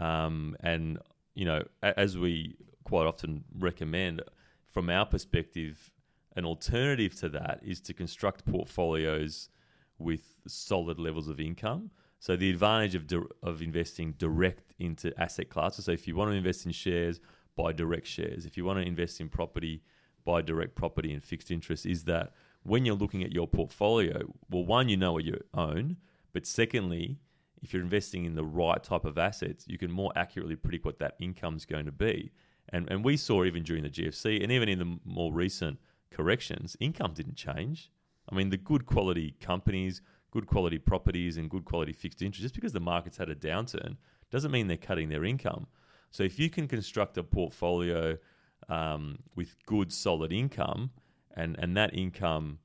Um, 0.00 0.56
and, 0.60 0.98
you 1.34 1.44
know, 1.44 1.62
as 1.82 2.18
we 2.18 2.56
quite 2.82 3.06
often 3.06 3.44
recommend, 3.56 4.22
from 4.66 4.90
our 4.90 5.06
perspective, 5.06 5.92
an 6.36 6.44
alternative 6.44 7.14
to 7.16 7.28
that 7.30 7.60
is 7.62 7.80
to 7.82 7.94
construct 7.94 8.44
portfolios 8.44 9.48
with 9.98 10.38
solid 10.46 10.98
levels 10.98 11.28
of 11.28 11.40
income. 11.40 11.90
So 12.18 12.36
the 12.36 12.50
advantage 12.50 12.94
of 12.94 13.06
di- 13.06 13.18
of 13.42 13.62
investing 13.62 14.12
direct 14.12 14.74
into 14.78 15.12
asset 15.20 15.50
classes. 15.50 15.86
So 15.86 15.92
if 15.92 16.06
you 16.06 16.14
want 16.14 16.30
to 16.30 16.36
invest 16.36 16.66
in 16.66 16.72
shares, 16.72 17.20
buy 17.56 17.72
direct 17.72 18.06
shares. 18.06 18.46
If 18.46 18.56
you 18.56 18.64
want 18.64 18.78
to 18.78 18.86
invest 18.86 19.20
in 19.20 19.28
property, 19.28 19.82
buy 20.24 20.42
direct 20.42 20.74
property 20.74 21.12
and 21.12 21.22
fixed 21.22 21.50
interest. 21.50 21.84
Is 21.84 22.04
that 22.04 22.32
when 22.62 22.84
you're 22.84 22.94
looking 22.94 23.22
at 23.22 23.32
your 23.32 23.48
portfolio? 23.48 24.32
Well, 24.48 24.64
one, 24.64 24.88
you 24.88 24.96
know 24.96 25.12
what 25.12 25.24
you 25.24 25.38
own, 25.52 25.96
but 26.32 26.46
secondly, 26.46 27.18
if 27.60 27.72
you're 27.72 27.82
investing 27.82 28.24
in 28.24 28.34
the 28.34 28.44
right 28.44 28.82
type 28.82 29.04
of 29.04 29.18
assets, 29.18 29.64
you 29.68 29.78
can 29.78 29.90
more 29.90 30.12
accurately 30.16 30.56
predict 30.56 30.84
what 30.84 30.98
that 30.98 31.16
income 31.20 31.56
is 31.56 31.64
going 31.64 31.86
to 31.86 31.92
be. 31.92 32.32
And 32.68 32.88
and 32.90 33.04
we 33.04 33.16
saw 33.16 33.44
even 33.44 33.62
during 33.62 33.82
the 33.82 33.90
GFC 33.90 34.42
and 34.42 34.52
even 34.52 34.68
in 34.68 34.78
the 34.78 34.98
more 35.04 35.32
recent 35.32 35.78
corrections, 36.12 36.76
income 36.80 37.12
didn't 37.14 37.36
change. 37.36 37.90
I 38.30 38.34
mean, 38.34 38.50
the 38.50 38.56
good 38.56 38.86
quality 38.86 39.34
companies, 39.40 40.02
good 40.30 40.46
quality 40.46 40.78
properties, 40.78 41.36
and 41.36 41.50
good 41.50 41.64
quality 41.64 41.92
fixed 41.92 42.22
interest, 42.22 42.42
just 42.42 42.54
because 42.54 42.72
the 42.72 42.80
market's 42.80 43.18
had 43.18 43.28
a 43.28 43.34
downturn, 43.34 43.96
doesn't 44.30 44.50
mean 44.50 44.68
they're 44.68 44.76
cutting 44.76 45.08
their 45.08 45.24
income. 45.24 45.66
So 46.10 46.22
if 46.22 46.38
you 46.38 46.50
can 46.50 46.68
construct 46.68 47.18
a 47.18 47.22
portfolio 47.22 48.16
um, 48.68 49.18
with 49.34 49.56
good, 49.66 49.92
solid 49.92 50.32
income, 50.32 50.90
and, 51.34 51.56
and 51.58 51.76
that 51.76 51.94
income 51.94 52.58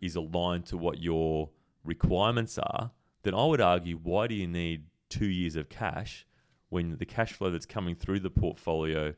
is 0.00 0.16
aligned 0.16 0.66
to 0.66 0.76
what 0.76 1.00
your 1.00 1.50
requirements 1.84 2.58
are, 2.58 2.92
then 3.22 3.34
I 3.34 3.44
would 3.44 3.60
argue 3.60 3.98
why 4.02 4.26
do 4.26 4.34
you 4.34 4.46
need 4.46 4.86
two 5.08 5.26
years 5.26 5.56
of 5.56 5.68
cash 5.68 6.26
when 6.68 6.96
the 6.98 7.06
cash 7.06 7.32
flow 7.32 7.50
that's 7.50 7.66
coming 7.66 7.94
through 7.94 8.20
the 8.20 8.30
portfolio 8.30 9.14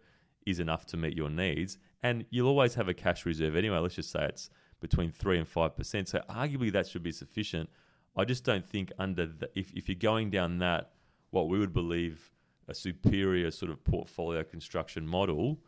is 0.46 0.60
enough 0.60 0.86
to 0.86 0.96
meet 0.96 1.16
your 1.16 1.30
needs? 1.30 1.78
And 2.06 2.24
you'll 2.30 2.48
always 2.48 2.74
have 2.74 2.88
a 2.88 2.94
cash 2.94 3.26
reserve 3.26 3.56
anyway. 3.56 3.78
Let's 3.78 3.96
just 3.96 4.10
say 4.10 4.24
it's 4.26 4.48
between 4.80 5.10
three 5.10 5.38
and 5.38 5.48
five 5.48 5.76
percent. 5.76 6.08
So 6.08 6.20
arguably 6.28 6.70
that 6.72 6.86
should 6.86 7.02
be 7.02 7.12
sufficient. 7.12 7.68
I 8.16 8.24
just 8.24 8.44
don't 8.44 8.64
think 8.64 8.92
under 8.98 9.26
the, 9.26 9.50
if 9.54 9.72
if 9.72 9.88
you're 9.88 9.96
going 10.12 10.30
down 10.30 10.58
that 10.58 10.92
what 11.30 11.48
we 11.48 11.58
would 11.58 11.72
believe 11.72 12.30
a 12.68 12.74
superior 12.74 13.50
sort 13.50 13.70
of 13.70 13.82
portfolio 13.84 14.44
construction 14.44 15.06
model, 15.06 15.58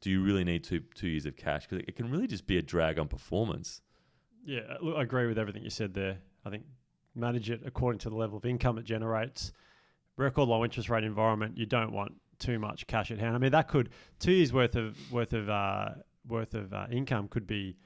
do 0.00 0.10
you 0.10 0.22
really 0.22 0.44
need 0.44 0.62
two 0.64 0.80
two 0.94 1.08
years 1.08 1.26
of 1.26 1.36
cash? 1.36 1.66
Because 1.66 1.84
it 1.88 1.96
can 1.96 2.10
really 2.10 2.26
just 2.26 2.46
be 2.46 2.58
a 2.58 2.62
drag 2.62 2.98
on 2.98 3.08
performance. 3.08 3.80
Yeah, 4.44 4.60
uh, 4.70 4.76
look, 4.82 4.96
I 4.96 5.02
agree 5.02 5.26
with 5.26 5.38
everything 5.38 5.62
you 5.62 5.70
said 5.70 5.94
there. 5.94 6.18
I 6.44 6.50
think 6.50 6.64
manage 7.14 7.50
it 7.50 7.62
according 7.64 7.98
to 8.00 8.10
the 8.10 8.16
level 8.16 8.36
of 8.36 8.44
income 8.44 8.78
it 8.78 8.84
generates. 8.84 9.52
Record 10.16 10.48
low 10.48 10.64
interest 10.64 10.88
rate 10.88 11.04
environment, 11.04 11.56
you 11.56 11.66
don't 11.66 11.92
want 11.92 12.12
too 12.38 12.58
much 12.58 12.86
cash 12.86 13.10
at 13.10 13.18
hand. 13.18 13.34
I 13.34 13.38
mean, 13.38 13.52
that 13.52 13.68
could 13.68 13.90
two 14.18 14.32
years 14.32 14.52
worth 14.52 14.76
of 14.76 14.96
worth 15.12 15.32
of 15.32 15.48
uh, 15.48 15.90
worth 16.26 16.54
of 16.54 16.72
uh, 16.72 16.86
income 16.90 17.28
could 17.28 17.46
be, 17.46 17.76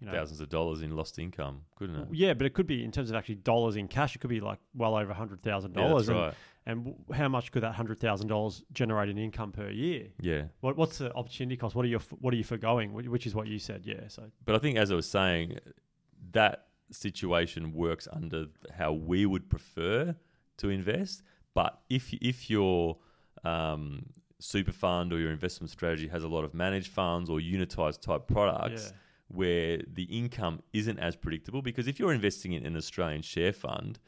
you 0.00 0.06
know, 0.06 0.12
Thousands 0.12 0.40
of 0.40 0.48
dollars 0.48 0.82
in 0.82 0.94
lost 0.96 1.18
income, 1.18 1.62
couldn't 1.76 1.96
it? 1.96 2.08
yeah, 2.12 2.34
but 2.34 2.46
it 2.46 2.54
could 2.54 2.66
be 2.66 2.84
in 2.84 2.90
terms 2.90 3.10
of 3.10 3.16
actually 3.16 3.36
dollars 3.36 3.76
in 3.76 3.88
cash. 3.88 4.14
It 4.16 4.20
could 4.20 4.30
be 4.30 4.40
like 4.40 4.58
well 4.74 4.94
over 4.96 5.12
hundred 5.12 5.42
thousand 5.42 5.74
Yeah, 5.76 5.88
dollars. 5.88 6.08
right. 6.08 6.34
And 6.64 6.94
how 7.12 7.28
much 7.28 7.50
could 7.50 7.64
that 7.64 7.74
hundred 7.74 7.98
thousand 7.98 8.28
dollars 8.28 8.62
generate 8.72 9.08
in 9.08 9.18
income 9.18 9.50
per 9.50 9.68
year? 9.68 10.06
Yeah. 10.20 10.44
What, 10.60 10.76
what's 10.76 10.98
the 10.98 11.12
opportunity 11.14 11.56
cost? 11.56 11.74
What 11.74 11.84
are 11.84 11.88
you 11.88 11.98
what 12.20 12.32
are 12.32 12.36
you 12.36 12.44
foregoing? 12.44 12.92
Which 12.92 13.26
is 13.26 13.34
what 13.34 13.48
you 13.48 13.58
said. 13.58 13.82
Yeah. 13.84 14.06
So 14.08 14.30
But 14.44 14.54
I 14.54 14.58
think, 14.58 14.78
as 14.78 14.92
I 14.92 14.94
was 14.94 15.08
saying, 15.08 15.58
that 16.32 16.66
situation 16.92 17.72
works 17.72 18.06
under 18.12 18.46
how 18.78 18.92
we 18.92 19.26
would 19.26 19.48
prefer 19.50 20.14
to 20.58 20.68
invest. 20.68 21.22
But 21.54 21.80
if 21.90 22.12
if 22.14 22.48
you're 22.48 22.96
um, 23.44 24.06
super 24.38 24.72
fund 24.72 25.12
or 25.12 25.18
your 25.20 25.30
investment 25.30 25.70
strategy 25.70 26.08
has 26.08 26.24
a 26.24 26.28
lot 26.28 26.44
of 26.44 26.52
managed 26.54 26.90
funds 26.92 27.30
or 27.30 27.38
unitized 27.38 28.00
type 28.00 28.26
products 28.26 28.86
Yeah. 28.90 28.96
where 29.28 29.78
the 29.92 30.04
income 30.04 30.62
isn't 30.72 30.98
as 30.98 31.16
predictable. 31.16 31.62
Because 31.62 31.86
if 31.86 31.98
you're 31.98 32.12
investing 32.12 32.52
in 32.52 32.66
an 32.66 32.76
Australian 32.76 33.22
share 33.22 33.52
fund, 33.52 33.98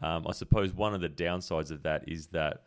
um, 0.00 0.26
I 0.28 0.32
suppose 0.32 0.72
one 0.72 0.94
of 0.94 1.00
the 1.00 1.08
downsides 1.08 1.70
of 1.70 1.82
that 1.82 2.08
is 2.08 2.28
that 2.28 2.62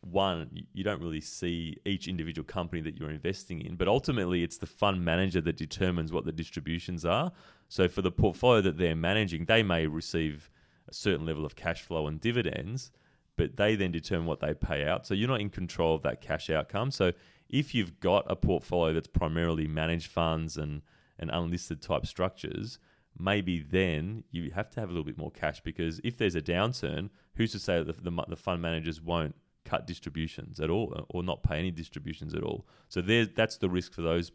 one, 0.00 0.66
you 0.72 0.84
don't 0.84 1.02
really 1.02 1.20
see 1.20 1.76
each 1.84 2.06
individual 2.06 2.46
company 2.46 2.80
that 2.82 2.96
you're 2.96 3.10
investing 3.10 3.60
in, 3.60 3.74
but 3.74 3.88
ultimately 3.88 4.44
it's 4.44 4.58
the 4.58 4.66
fund 4.66 5.04
manager 5.04 5.40
that 5.40 5.56
determines 5.56 6.12
what 6.12 6.24
the 6.24 6.30
distributions 6.30 7.04
are. 7.04 7.32
So 7.68 7.88
for 7.88 8.00
the 8.02 8.12
portfolio 8.12 8.60
that 8.62 8.78
they're 8.78 8.94
managing, 8.94 9.46
they 9.46 9.64
may 9.64 9.88
receive 9.88 10.50
a 10.88 10.94
certain 10.94 11.26
level 11.26 11.44
of 11.44 11.56
cash 11.56 11.82
flow 11.82 12.06
and 12.06 12.20
dividends, 12.20 12.92
but 13.38 13.56
they 13.56 13.76
then 13.76 13.92
determine 13.92 14.26
what 14.26 14.40
they 14.40 14.52
pay 14.52 14.84
out. 14.84 15.06
So 15.06 15.14
you're 15.14 15.28
not 15.28 15.40
in 15.40 15.48
control 15.48 15.94
of 15.94 16.02
that 16.02 16.20
cash 16.20 16.50
outcome. 16.50 16.90
So 16.90 17.12
if 17.48 17.74
you've 17.74 18.00
got 18.00 18.26
a 18.28 18.36
portfolio 18.36 18.92
that's 18.92 19.06
primarily 19.06 19.66
managed 19.66 20.10
funds 20.10 20.58
and, 20.58 20.82
and 21.18 21.30
unlisted 21.30 21.80
type 21.80 22.04
structures, 22.04 22.78
maybe 23.18 23.60
then 23.60 24.24
you 24.30 24.50
have 24.50 24.68
to 24.70 24.80
have 24.80 24.90
a 24.90 24.92
little 24.92 25.04
bit 25.04 25.16
more 25.16 25.30
cash 25.30 25.62
because 25.62 26.00
if 26.04 26.18
there's 26.18 26.34
a 26.34 26.42
downturn, 26.42 27.10
who's 27.36 27.52
to 27.52 27.58
say 27.58 27.82
that 27.82 28.04
the, 28.04 28.10
the, 28.10 28.24
the 28.28 28.36
fund 28.36 28.60
managers 28.60 29.00
won't 29.00 29.36
cut 29.64 29.86
distributions 29.86 30.60
at 30.60 30.68
all 30.68 31.06
or 31.08 31.22
not 31.22 31.42
pay 31.42 31.58
any 31.58 31.70
distributions 31.70 32.34
at 32.34 32.42
all? 32.42 32.66
So 32.88 33.00
there's, 33.00 33.28
that's 33.34 33.56
the 33.56 33.70
risk 33.70 33.94
for 33.94 34.02
those 34.02 34.32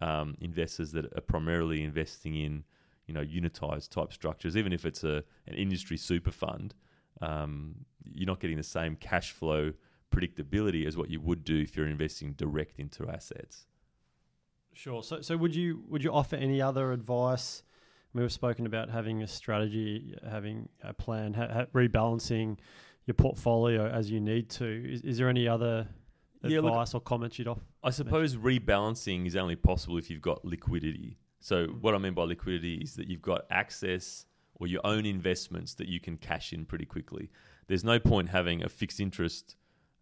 um, 0.00 0.36
investors 0.40 0.92
that 0.92 1.06
are 1.16 1.20
primarily 1.20 1.84
investing 1.84 2.34
in 2.34 2.64
you 3.06 3.14
know 3.14 3.24
unitized 3.24 3.90
type 3.90 4.12
structures, 4.12 4.56
even 4.56 4.72
if 4.72 4.86
it's 4.86 5.02
a 5.02 5.24
an 5.48 5.54
industry 5.54 5.96
super 5.96 6.30
fund, 6.30 6.74
um, 7.20 7.74
you're 8.04 8.26
not 8.26 8.40
getting 8.40 8.56
the 8.56 8.62
same 8.62 8.96
cash 8.96 9.32
flow 9.32 9.72
predictability 10.14 10.86
as 10.86 10.96
what 10.96 11.10
you 11.10 11.20
would 11.20 11.44
do 11.44 11.58
if 11.60 11.76
you're 11.76 11.86
investing 11.86 12.32
direct 12.32 12.78
into 12.78 13.08
assets. 13.08 13.66
Sure. 14.72 15.02
So, 15.02 15.20
so 15.20 15.36
would 15.36 15.54
you 15.54 15.82
would 15.88 16.02
you 16.02 16.12
offer 16.12 16.36
any 16.36 16.60
other 16.62 16.92
advice? 16.92 17.62
I 18.12 18.18
mean, 18.18 18.22
we've 18.24 18.32
spoken 18.32 18.66
about 18.66 18.90
having 18.90 19.22
a 19.22 19.26
strategy, 19.26 20.16
having 20.28 20.68
a 20.82 20.92
plan, 20.92 21.34
ha- 21.34 21.48
ha- 21.52 21.66
rebalancing 21.74 22.58
your 23.06 23.14
portfolio 23.14 23.86
as 23.88 24.10
you 24.10 24.20
need 24.20 24.48
to. 24.50 24.92
Is, 24.92 25.02
is 25.02 25.18
there 25.18 25.28
any 25.28 25.46
other 25.46 25.86
Yeah, 26.42 26.58
look- 26.60 26.70
advice 26.70 26.94
or 26.94 27.00
comments 27.00 27.38
you'd 27.38 27.48
offer? 27.48 27.62
I 27.84 27.90
suppose 27.90 28.36
rebalancing 28.36 29.26
is 29.26 29.36
only 29.36 29.56
possible 29.56 29.96
if 29.98 30.10
you've 30.10 30.22
got 30.22 30.44
liquidity. 30.44 31.18
So 31.40 31.66
what 31.80 31.94
I 31.94 31.98
mean 31.98 32.14
by 32.14 32.24
liquidity 32.24 32.74
is 32.76 32.94
that 32.96 33.06
you've 33.08 33.22
got 33.22 33.42
access 33.50 34.26
or 34.60 34.66
your 34.66 34.82
own 34.84 35.06
investments 35.06 35.74
that 35.74 35.88
you 35.88 35.98
can 35.98 36.16
cash 36.16 36.52
in 36.52 36.64
pretty 36.64 36.84
quickly. 36.84 37.30
There's 37.66 37.82
no 37.82 37.98
point 37.98 38.28
having 38.28 38.62
a 38.62 38.68
fixed 38.68 39.00
interest 39.00 39.56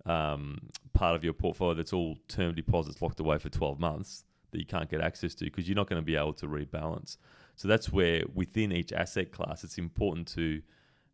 um, 0.04 0.58
part 0.92 1.14
of 1.14 1.24
your 1.24 1.32
portfolio 1.32 1.74
that's 1.74 1.92
all 1.92 2.18
term 2.28 2.54
deposits 2.54 3.00
locked 3.00 3.20
away 3.20 3.38
for 3.38 3.48
12 3.48 3.78
months 3.78 4.24
that 4.50 4.58
you 4.58 4.66
can't 4.66 4.90
get 4.90 5.00
access 5.00 5.34
to 5.36 5.44
because 5.44 5.68
you're 5.68 5.76
not 5.76 5.88
going 5.88 6.00
to 6.00 6.04
be 6.04 6.16
able 6.16 6.32
to 6.32 6.46
rebalance. 6.46 7.16
So 7.56 7.68
that's 7.68 7.92
where 7.92 8.22
within 8.34 8.72
each 8.72 8.92
asset 8.92 9.32
class, 9.32 9.64
it's 9.64 9.78
important 9.78 10.28
to 10.28 10.62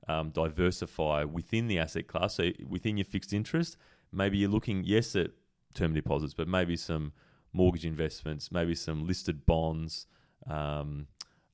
um, 0.09 0.31
diversify 0.31 1.25
within 1.25 1.67
the 1.67 1.79
asset 1.79 2.07
class. 2.07 2.35
So 2.35 2.51
within 2.67 2.97
your 2.97 3.07
fixed 3.07 3.33
interest, 3.33 3.77
maybe 4.13 4.39
you're 4.39 4.51
looking 4.51 4.85
yes 4.85 5.17
at 5.17 5.31
term 5.75 5.95
deposits, 5.95 6.35
but 6.35 6.47
maybe 6.49 6.77
some 6.77 7.13
mortgage 7.53 7.87
investments, 7.87 8.53
maybe 8.53 8.75
some 8.75 9.07
listed 9.07 9.47
bonds, 9.47 10.07
um, 10.49 11.07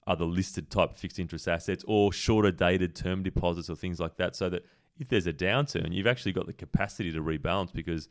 other 0.07 0.25
listed 0.25 0.71
type 0.71 0.97
fixed 0.97 1.19
interest 1.19 1.49
assets, 1.49 1.85
or 1.87 2.13
shorter 2.13 2.51
dated 2.51 2.95
term 2.95 3.23
deposits 3.23 3.69
or 3.71 3.77
things 3.77 4.01
like 4.01 4.17
that. 4.17 4.37
So 4.37 4.49
that 4.51 4.65
if 4.99 5.09
there's 5.09 5.27
a 5.27 5.33
downturn, 5.33 5.93
you've 5.93 6.07
actually 6.07 6.33
got 6.33 6.47
the 6.47 6.53
capacity 6.53 7.13
to 7.13 7.21
rebalance 7.21 7.73
because 7.73 8.09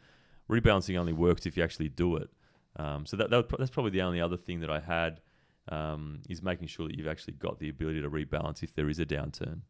rebalancing 0.50 0.98
only 0.98 1.14
works 1.14 1.46
if 1.46 1.56
you 1.56 1.64
actually 1.64 1.90
do 1.90 2.16
it. 2.18 2.30
Um, 2.76 3.06
so 3.06 3.18
that, 3.18 3.30
that 3.30 3.50
that's 3.58 3.72
probably 3.72 3.92
the 3.92 4.02
only 4.02 4.22
other 4.22 4.38
thing 4.38 4.60
that 4.62 4.70
I 4.70 4.80
had 4.80 5.22
um, 5.70 6.22
is 6.30 6.42
making 6.42 6.68
sure 6.68 6.88
that 6.88 6.98
you've 6.98 7.08
actually 7.08 7.34
got 7.34 7.60
the 7.60 7.70
ability 7.70 8.02
to 8.02 8.10
rebalance 8.10 8.64
if 8.64 8.74
there 8.74 8.90
is 8.90 9.00
a 9.00 9.06
downturn. 9.06 9.62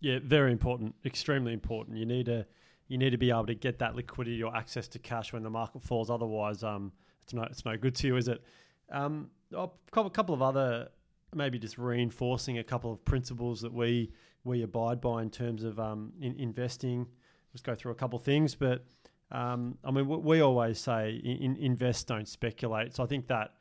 Yeah, 0.00 0.18
very 0.22 0.52
important, 0.52 0.94
extremely 1.04 1.52
important. 1.52 1.96
You 1.96 2.06
need 2.06 2.26
to 2.26 2.46
you 2.88 2.98
need 2.98 3.10
to 3.10 3.18
be 3.18 3.30
able 3.30 3.46
to 3.46 3.54
get 3.54 3.78
that 3.80 3.96
liquidity 3.96 4.42
or 4.42 4.54
access 4.54 4.86
to 4.88 4.98
cash 4.98 5.32
when 5.32 5.42
the 5.42 5.50
market 5.50 5.82
falls. 5.82 6.10
Otherwise, 6.10 6.62
um, 6.62 6.92
it's 7.22 7.34
no 7.34 7.42
it's 7.42 7.64
no 7.64 7.76
good 7.76 7.94
to 7.96 8.06
you, 8.06 8.16
is 8.16 8.28
it? 8.28 8.42
Um, 8.90 9.30
a 9.52 9.68
couple 9.90 10.10
couple 10.10 10.34
of 10.34 10.42
other 10.42 10.88
maybe 11.34 11.58
just 11.58 11.78
reinforcing 11.78 12.58
a 12.58 12.64
couple 12.64 12.92
of 12.92 13.04
principles 13.04 13.60
that 13.60 13.72
we 13.72 14.10
we 14.44 14.62
abide 14.62 15.00
by 15.00 15.22
in 15.22 15.30
terms 15.30 15.64
of 15.64 15.80
um, 15.80 16.12
in, 16.20 16.36
investing. 16.36 17.06
Just 17.52 17.64
go 17.64 17.74
through 17.74 17.92
a 17.92 17.96
couple 17.96 18.18
of 18.18 18.24
things, 18.24 18.54
but 18.54 18.84
um, 19.32 19.76
I 19.82 19.90
mean, 19.90 20.06
we, 20.06 20.40
always 20.40 20.78
say 20.78 21.20
in, 21.24 21.36
in, 21.38 21.56
invest, 21.56 22.06
don't 22.06 22.28
speculate. 22.28 22.94
So 22.94 23.02
I 23.02 23.06
think 23.06 23.26
that 23.26 23.54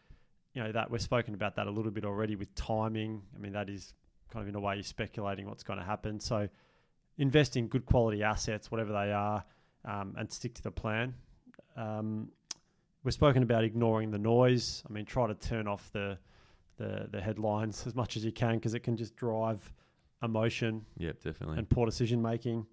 you 0.54 0.64
know 0.64 0.72
that 0.72 0.92
we've 0.92 1.02
spoken 1.02 1.34
about 1.34 1.56
that 1.56 1.68
a 1.68 1.72
little 1.72 1.92
bit 1.92 2.06
already 2.06 2.36
with 2.36 2.54
timing. 2.56 3.22
I 3.36 3.40
mean, 3.40 3.54
that 3.54 3.70
is 3.70 3.94
kind 4.30 4.44
of 4.44 4.50
in 4.50 4.56
a 4.56 4.60
way 4.60 4.76
you're 4.76 4.84
speculating 4.84 5.48
what's 5.48 5.64
going 5.64 5.80
to 5.80 5.86
happen. 5.86 6.20
So 6.20 6.48
invest 7.18 7.58
in 7.58 7.68
good 7.68 7.86
quality 7.86 8.22
assets, 8.22 8.70
whatever 8.70 8.92
they 8.92 9.12
are, 9.12 9.44
um, 9.86 10.14
and 10.18 10.32
stick 10.32 10.54
to 10.56 10.62
the 10.62 10.72
plan. 10.72 11.14
Um, 11.76 12.30
we've 13.04 13.14
spoken 13.14 13.42
about 13.42 13.64
ignoring 13.64 14.12
the 14.12 14.20
noise. 14.20 14.84
I 14.88 14.94
mean, 14.94 15.06
try 15.06 15.28
to 15.28 15.36
turn 15.36 15.68
off 15.68 15.90
the 15.94 16.18
the, 16.78 17.08
the 17.12 17.22
headlines 17.22 17.86
as 17.88 17.96
much 17.96 18.18
as 18.18 18.26
you 18.26 18.32
can 18.32 18.56
because 18.56 18.74
it 18.74 18.82
can 18.82 18.96
just 18.98 19.16
drive 19.16 19.72
emotion 20.24 20.86
Yep, 20.98 21.22
definitely. 21.24 21.58
and 21.58 21.70
poor 21.70 21.86
decision 21.86 22.22
making. 22.22 22.66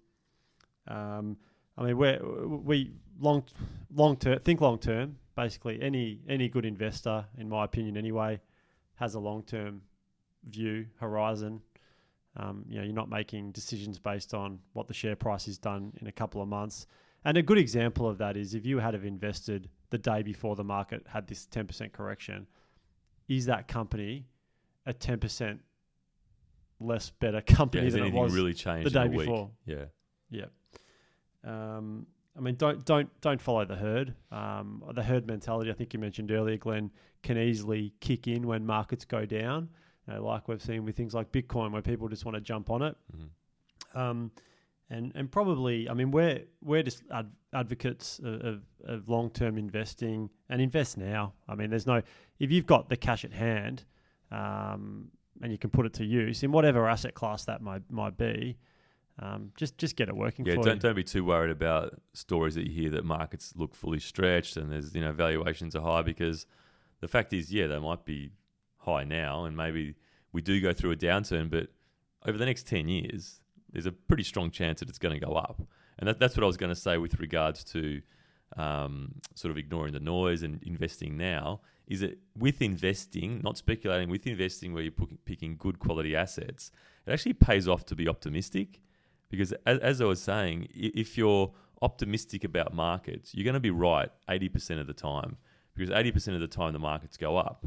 Um, 0.87 1.37
I 1.77 1.83
mean, 1.83 1.97
we 1.97 2.17
we 2.47 2.91
long 3.19 3.43
long 3.93 4.17
term 4.17 4.39
think 4.39 4.61
long 4.61 4.77
term. 4.79 5.17
Basically, 5.35 5.81
any 5.81 6.19
any 6.27 6.47
good 6.49 6.65
investor, 6.65 7.25
in 7.37 7.49
my 7.49 7.65
opinion, 7.65 7.97
anyway, 7.97 8.39
has 8.95 9.15
a 9.15 9.19
long 9.19 9.43
term 9.43 9.81
view 10.47 10.85
horizon. 10.99 11.61
Um, 12.35 12.65
you 12.67 12.77
know, 12.77 12.83
you're 12.83 12.93
not 12.93 13.09
making 13.09 13.51
decisions 13.51 13.99
based 13.99 14.33
on 14.33 14.59
what 14.73 14.87
the 14.87 14.93
share 14.93 15.15
price 15.15 15.45
has 15.45 15.57
done 15.57 15.93
in 16.01 16.07
a 16.07 16.11
couple 16.11 16.41
of 16.41 16.47
months. 16.47 16.87
And 17.25 17.37
a 17.37 17.41
good 17.41 17.57
example 17.59 18.07
of 18.09 18.17
that 18.17 18.35
is 18.35 18.53
if 18.53 18.65
you 18.65 18.79
had 18.79 18.93
have 18.93 19.05
invested 19.05 19.69
the 19.91 19.97
day 19.97 20.23
before 20.23 20.55
the 20.55 20.63
market 20.63 21.05
had 21.07 21.27
this 21.27 21.47
10% 21.49 21.91
correction, 21.93 22.47
is 23.27 23.45
that 23.45 23.67
company 23.67 24.25
a 24.85 24.93
10% 24.93 25.59
less 26.79 27.09
better 27.11 27.41
company 27.47 27.85
has 27.85 27.93
than 27.93 28.03
it 28.03 28.13
was 28.13 28.33
really 28.33 28.53
changed 28.53 28.85
the 28.85 28.91
day 28.91 29.07
week? 29.07 29.19
before? 29.19 29.49
Yeah. 29.65 29.85
Yeah. 30.29 30.45
Um, 31.43 32.07
I 32.35 32.39
mean, 32.39 32.55
don't 32.55 32.83
don't 32.83 33.09
don't 33.21 33.39
follow 33.39 33.63
the 33.65 33.75
herd. 33.75 34.15
Um, 34.31 34.83
the 34.93 35.03
herd 35.03 35.27
mentality, 35.27 35.69
I 35.69 35.73
think 35.73 35.93
you 35.93 35.99
mentioned 35.99 36.31
earlier, 36.31 36.57
Glenn, 36.57 36.89
can 37.21 37.37
easily 37.37 37.93
kick 37.99 38.27
in 38.27 38.47
when 38.47 38.65
markets 38.65 39.05
go 39.05 39.25
down, 39.25 39.69
you 40.07 40.15
know, 40.15 40.25
like 40.25 40.47
we've 40.47 40.61
seen 40.61 40.83
with 40.83 40.97
things 40.97 41.13
like 41.13 41.31
Bitcoin, 41.31 41.71
where 41.71 41.81
people 41.81 42.07
just 42.07 42.25
want 42.25 42.35
to 42.35 42.41
jump 42.41 42.71
on 42.71 42.81
it. 42.81 42.95
Mhm. 43.15 43.99
Um, 43.99 44.31
and 44.89 45.11
and 45.15 45.31
probably, 45.31 45.87
I 45.87 45.93
mean, 45.93 46.09
we're 46.09 46.41
we're 46.61 46.81
just 46.83 47.03
ad- 47.11 47.31
advocates 47.53 48.19
of, 48.19 48.41
of, 48.41 48.61
of 48.85 49.09
long 49.09 49.29
term 49.29 49.57
investing 49.57 50.29
and 50.49 50.59
invest 50.61 50.97
now. 50.97 51.33
I 51.47 51.53
mean, 51.55 51.69
there's 51.69 51.87
no 51.87 52.01
if 52.43 52.51
you've 52.51 52.65
got 52.65 52.89
the 52.89 52.97
cash 52.97 53.23
at 53.25 53.33
hand, 53.33 53.85
um, 54.31 55.09
and 55.41 55.51
you 55.51 55.57
can 55.57 55.69
put 55.69 55.85
it 55.85 55.93
to 55.93 56.05
use 56.05 56.43
in 56.43 56.51
whatever 56.51 56.87
asset 56.87 57.13
class 57.13 57.45
that 57.45 57.61
might 57.61 57.89
might 57.89 58.17
be. 58.17 58.57
Um, 59.19 59.51
just 59.55 59.77
just 59.77 59.95
get 59.95 60.09
it 60.09 60.15
working 60.15 60.43
Yeah, 60.45 60.55
for 60.55 60.63
don't 60.63 60.75
you. 60.75 60.79
don't 60.79 60.95
be 60.95 61.03
too 61.03 61.23
worried 61.23 61.51
about 61.51 62.01
stories 62.13 62.55
that 62.55 62.65
you 62.67 62.73
hear 62.73 62.89
that 62.91 63.05
markets 63.05 63.53
look 63.55 63.75
fully 63.75 63.99
stretched 63.99 64.57
and 64.57 64.71
there's 64.71 64.95
you 64.95 65.01
know 65.01 65.11
valuations 65.13 65.75
are 65.75 65.83
high 65.83 66.01
because 66.01 66.47
the 66.99 67.07
fact 67.07 67.31
is, 67.33 67.53
yeah, 67.53 67.67
they 67.67 67.79
might 67.79 68.05
be 68.05 68.31
high 68.77 69.03
now 69.03 69.45
and 69.45 69.55
maybe 69.55 69.95
we 70.31 70.41
do 70.41 70.59
go 70.59 70.73
through 70.73 70.91
a 70.91 70.95
downturn, 70.95 71.49
but 71.49 71.67
over 72.25 72.37
the 72.37 72.45
next 72.45 72.65
ten 72.67 72.87
years, 72.87 73.39
there's 73.71 73.85
a 73.85 73.91
pretty 73.91 74.23
strong 74.23 74.49
chance 74.49 74.79
that 74.79 74.89
it's 74.89 74.99
going 74.99 75.17
to 75.19 75.25
go 75.25 75.33
up. 75.33 75.61
And 75.99 76.07
that, 76.07 76.19
that's 76.19 76.35
what 76.35 76.43
I 76.43 76.47
was 76.47 76.57
going 76.57 76.73
to 76.73 76.79
say 76.79 76.97
with 76.97 77.19
regards 77.19 77.63
to 77.65 78.01
um, 78.57 79.15
sort 79.35 79.51
of 79.51 79.57
ignoring 79.57 79.93
the 79.93 79.99
noise 79.99 80.43
and 80.43 80.61
investing 80.63 81.17
now. 81.17 81.61
Is 81.87 81.99
that 81.99 82.17
with 82.37 82.61
investing, 82.61 83.41
not 83.43 83.57
speculating, 83.57 84.09
with 84.09 84.25
investing 84.25 84.73
where 84.73 84.83
you're 84.83 84.91
picking- 84.91 85.17
picking 85.25 85.57
good 85.57 85.79
quality 85.79 86.15
assets, 86.15 86.71
it 87.05 87.11
actually 87.11 87.33
pays 87.33 87.67
off 87.67 87.85
to 87.87 87.95
be 87.95 88.07
optimistic 88.07 88.79
because 89.29 89.53
as, 89.65 89.79
as 89.79 90.01
I 90.01 90.05
was 90.05 90.21
saying, 90.21 90.69
if 90.73 91.17
you're 91.17 91.51
optimistic 91.81 92.43
about 92.43 92.73
markets, 92.73 93.35
you're 93.35 93.43
going 93.43 93.55
to 93.55 93.59
be 93.59 93.71
right 93.71 94.09
80% 94.29 94.79
of 94.79 94.87
the 94.87 94.93
time 94.93 95.37
because 95.75 95.89
80% 95.89 96.35
of 96.35 96.39
the 96.39 96.47
time 96.47 96.73
the 96.73 96.79
markets 96.79 97.17
go 97.17 97.37
up. 97.37 97.65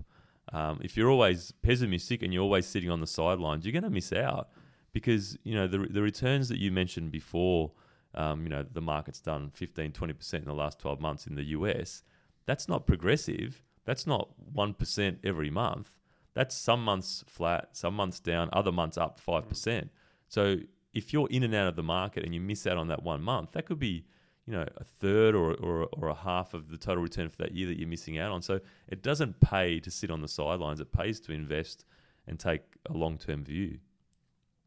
Um, 0.53 0.81
if 0.83 0.97
you're 0.97 1.11
always 1.11 1.53
pessimistic 1.63 2.23
and 2.23 2.33
you're 2.33 2.43
always 2.43 2.67
sitting 2.67 2.91
on 2.91 3.01
the 3.01 3.07
sidelines, 3.07 3.65
you're 3.65 3.73
going 3.73 3.83
to 3.83 3.91
miss 3.91 4.13
out 4.13 4.49
because 4.93 5.37
you 5.43 5.55
know 5.55 5.67
the, 5.67 5.79
the 5.79 6.01
returns 6.01 6.49
that 6.49 6.59
you 6.59 6.71
mentioned 6.73 7.11
before. 7.13 7.73
Um, 8.17 8.45
you 8.45 8.49
know 8.49 8.65
the 8.71 8.81
market's 8.81 9.21
done 9.21 9.51
15, 9.55 9.93
20% 9.93 10.35
in 10.35 10.45
the 10.45 10.55
last 10.55 10.79
12 10.79 11.01
months 11.01 11.27
in 11.27 11.35
the 11.35 11.45
US. 11.45 12.03
That's 12.47 12.69
not 12.69 12.87
progressive. 12.87 13.63
That's 13.85 14.07
not 14.07 14.31
1% 14.55 15.19
every 15.25 15.51
month. 15.51 15.97
That's 16.35 16.55
some 16.55 16.85
months 16.85 17.25
flat, 17.27 17.71
some 17.73 17.95
months 17.95 18.21
down, 18.21 18.51
other 18.53 18.73
months 18.73 18.99
up 18.99 19.21
5%. 19.25 19.89
So 20.29 20.59
if 20.93 21.13
you're 21.13 21.29
in 21.31 21.43
and 21.43 21.55
out 21.55 21.69
of 21.69 21.77
the 21.77 21.83
market 21.83 22.25
and 22.25 22.35
you 22.35 22.41
miss 22.41 22.67
out 22.67 22.77
on 22.77 22.89
that 22.89 23.03
one 23.03 23.23
month, 23.23 23.53
that 23.53 23.67
could 23.67 23.79
be, 23.79 24.05
you 24.47 24.53
know 24.53 24.65
a 24.77 24.85
third 24.85 25.35
or, 25.35 25.55
or 25.55 25.89
or 25.93 26.09
a 26.09 26.15
half 26.15 26.55
of 26.55 26.71
the 26.71 26.79
total 26.79 27.03
return 27.03 27.29
for 27.29 27.39
that 27.39 27.53
year 27.53 27.67
that 27.67 27.79
you're 27.79 27.89
missing 27.89 28.19
out 28.19 28.33
on. 28.33 28.43
So 28.43 28.61
it 28.89 29.03
doesn't 29.03 29.41
pay 29.41 29.81
to 29.81 29.91
sit 29.91 30.11
on 30.11 30.23
the 30.23 30.29
sidelines. 30.29 30.81
It 30.81 30.93
pays 30.93 31.21
to 31.21 31.33
invest 31.33 31.85
and 32.27 32.39
take 32.39 32.63
a 32.89 32.93
long 32.93 33.19
term 33.19 33.45
view. 33.45 33.79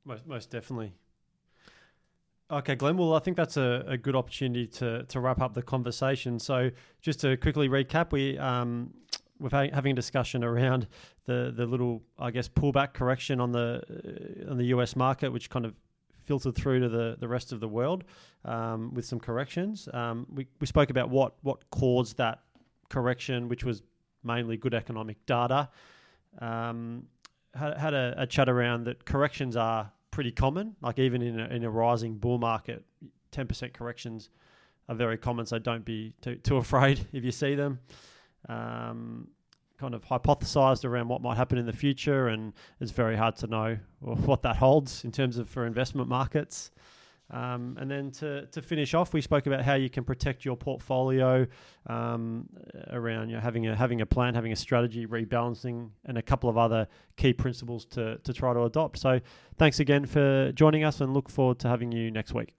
Most, 0.05 0.27
most 0.27 0.49
definitely. 0.49 0.93
Okay, 2.51 2.73
Glenn. 2.73 2.97
Well, 2.97 3.13
I 3.13 3.19
think 3.19 3.37
that's 3.37 3.57
a, 3.57 3.83
a 3.87 3.97
good 3.97 4.15
opportunity 4.15 4.65
to, 4.67 5.03
to 5.03 5.19
wrap 5.19 5.39
up 5.39 5.53
the 5.53 5.61
conversation. 5.61 6.39
So, 6.39 6.71
just 6.99 7.19
to 7.21 7.37
quickly 7.37 7.69
recap, 7.69 8.11
we 8.11 8.39
um, 8.39 8.91
we're 9.39 9.49
having 9.51 9.91
a 9.91 9.95
discussion 9.95 10.43
around 10.43 10.87
the 11.25 11.53
the 11.55 11.67
little, 11.67 12.01
I 12.17 12.31
guess, 12.31 12.49
pullback 12.49 12.93
correction 12.93 13.39
on 13.39 13.51
the 13.51 14.45
uh, 14.47 14.51
on 14.51 14.57
the 14.57 14.65
US 14.65 14.95
market, 14.95 15.31
which 15.31 15.51
kind 15.51 15.63
of 15.63 15.75
filtered 16.23 16.55
through 16.55 16.79
to 16.79 16.89
the, 16.89 17.17
the 17.19 17.27
rest 17.27 17.51
of 17.51 17.59
the 17.59 17.67
world 17.67 18.03
um, 18.45 18.93
with 18.95 19.05
some 19.05 19.19
corrections. 19.19 19.87
Um, 19.93 20.25
we 20.33 20.47
we 20.59 20.65
spoke 20.65 20.89
about 20.89 21.09
what 21.09 21.35
what 21.43 21.69
caused 21.69 22.17
that 22.17 22.39
correction, 22.89 23.47
which 23.47 23.63
was 23.63 23.83
mainly 24.23 24.57
good 24.57 24.73
economic 24.73 25.23
data. 25.27 25.69
Um, 26.39 27.05
had, 27.53 27.77
had 27.77 27.93
a, 27.93 28.15
a 28.17 28.27
chat 28.27 28.49
around 28.49 28.85
that 28.85 29.05
corrections 29.05 29.55
are 29.55 29.91
pretty 30.19 30.31
common. 30.33 30.75
Like 30.81 30.99
even 30.99 31.21
in 31.21 31.39
a, 31.39 31.45
in 31.45 31.63
a 31.63 31.69
rising 31.69 32.17
bull 32.17 32.39
market, 32.39 32.83
ten 33.31 33.47
percent 33.47 33.71
corrections 33.71 34.29
are 34.89 34.95
very 34.95 35.17
common. 35.17 35.45
So 35.45 35.59
don't 35.59 35.85
be 35.85 36.13
too, 36.19 36.35
too 36.35 36.57
afraid 36.57 37.07
if 37.13 37.23
you 37.23 37.31
see 37.31 37.55
them. 37.55 37.79
Um, 38.49 39.29
kind 39.79 39.95
of 39.95 40.03
hypothesized 40.03 40.83
around 40.83 41.07
what 41.07 41.21
might 41.21 41.37
happen 41.37 41.57
in 41.57 41.65
the 41.65 41.71
future, 41.71 42.27
and 42.27 42.51
it's 42.81 42.91
very 42.91 43.15
hard 43.15 43.37
to 43.37 43.47
know 43.47 43.77
what 44.01 44.41
that 44.41 44.57
holds 44.57 45.05
in 45.05 45.13
terms 45.13 45.37
of 45.37 45.49
for 45.49 45.65
investment 45.65 46.09
markets. 46.09 46.71
Um, 47.31 47.77
and 47.79 47.89
then 47.89 48.11
to, 48.11 48.47
to 48.47 48.61
finish 48.61 48.93
off, 48.93 49.13
we 49.13 49.21
spoke 49.21 49.45
about 49.45 49.63
how 49.63 49.75
you 49.75 49.89
can 49.89 50.03
protect 50.03 50.45
your 50.45 50.57
portfolio 50.57 51.45
um, 51.87 52.49
around 52.89 53.29
you 53.29 53.35
know, 53.35 53.41
having 53.41 53.67
a 53.67 53.75
having 53.75 54.01
a 54.01 54.05
plan, 54.05 54.33
having 54.33 54.51
a 54.51 54.55
strategy, 54.55 55.05
rebalancing, 55.05 55.89
and 56.05 56.17
a 56.17 56.21
couple 56.21 56.49
of 56.49 56.57
other 56.57 56.87
key 57.17 57.33
principles 57.33 57.85
to 57.85 58.17
to 58.17 58.33
try 58.33 58.53
to 58.53 58.63
adopt. 58.63 58.97
So, 58.97 59.19
thanks 59.57 59.79
again 59.79 60.05
for 60.05 60.51
joining 60.53 60.83
us, 60.83 61.01
and 61.01 61.13
look 61.13 61.29
forward 61.29 61.59
to 61.59 61.67
having 61.67 61.91
you 61.91 62.09
next 62.09 62.33
week. 62.33 62.55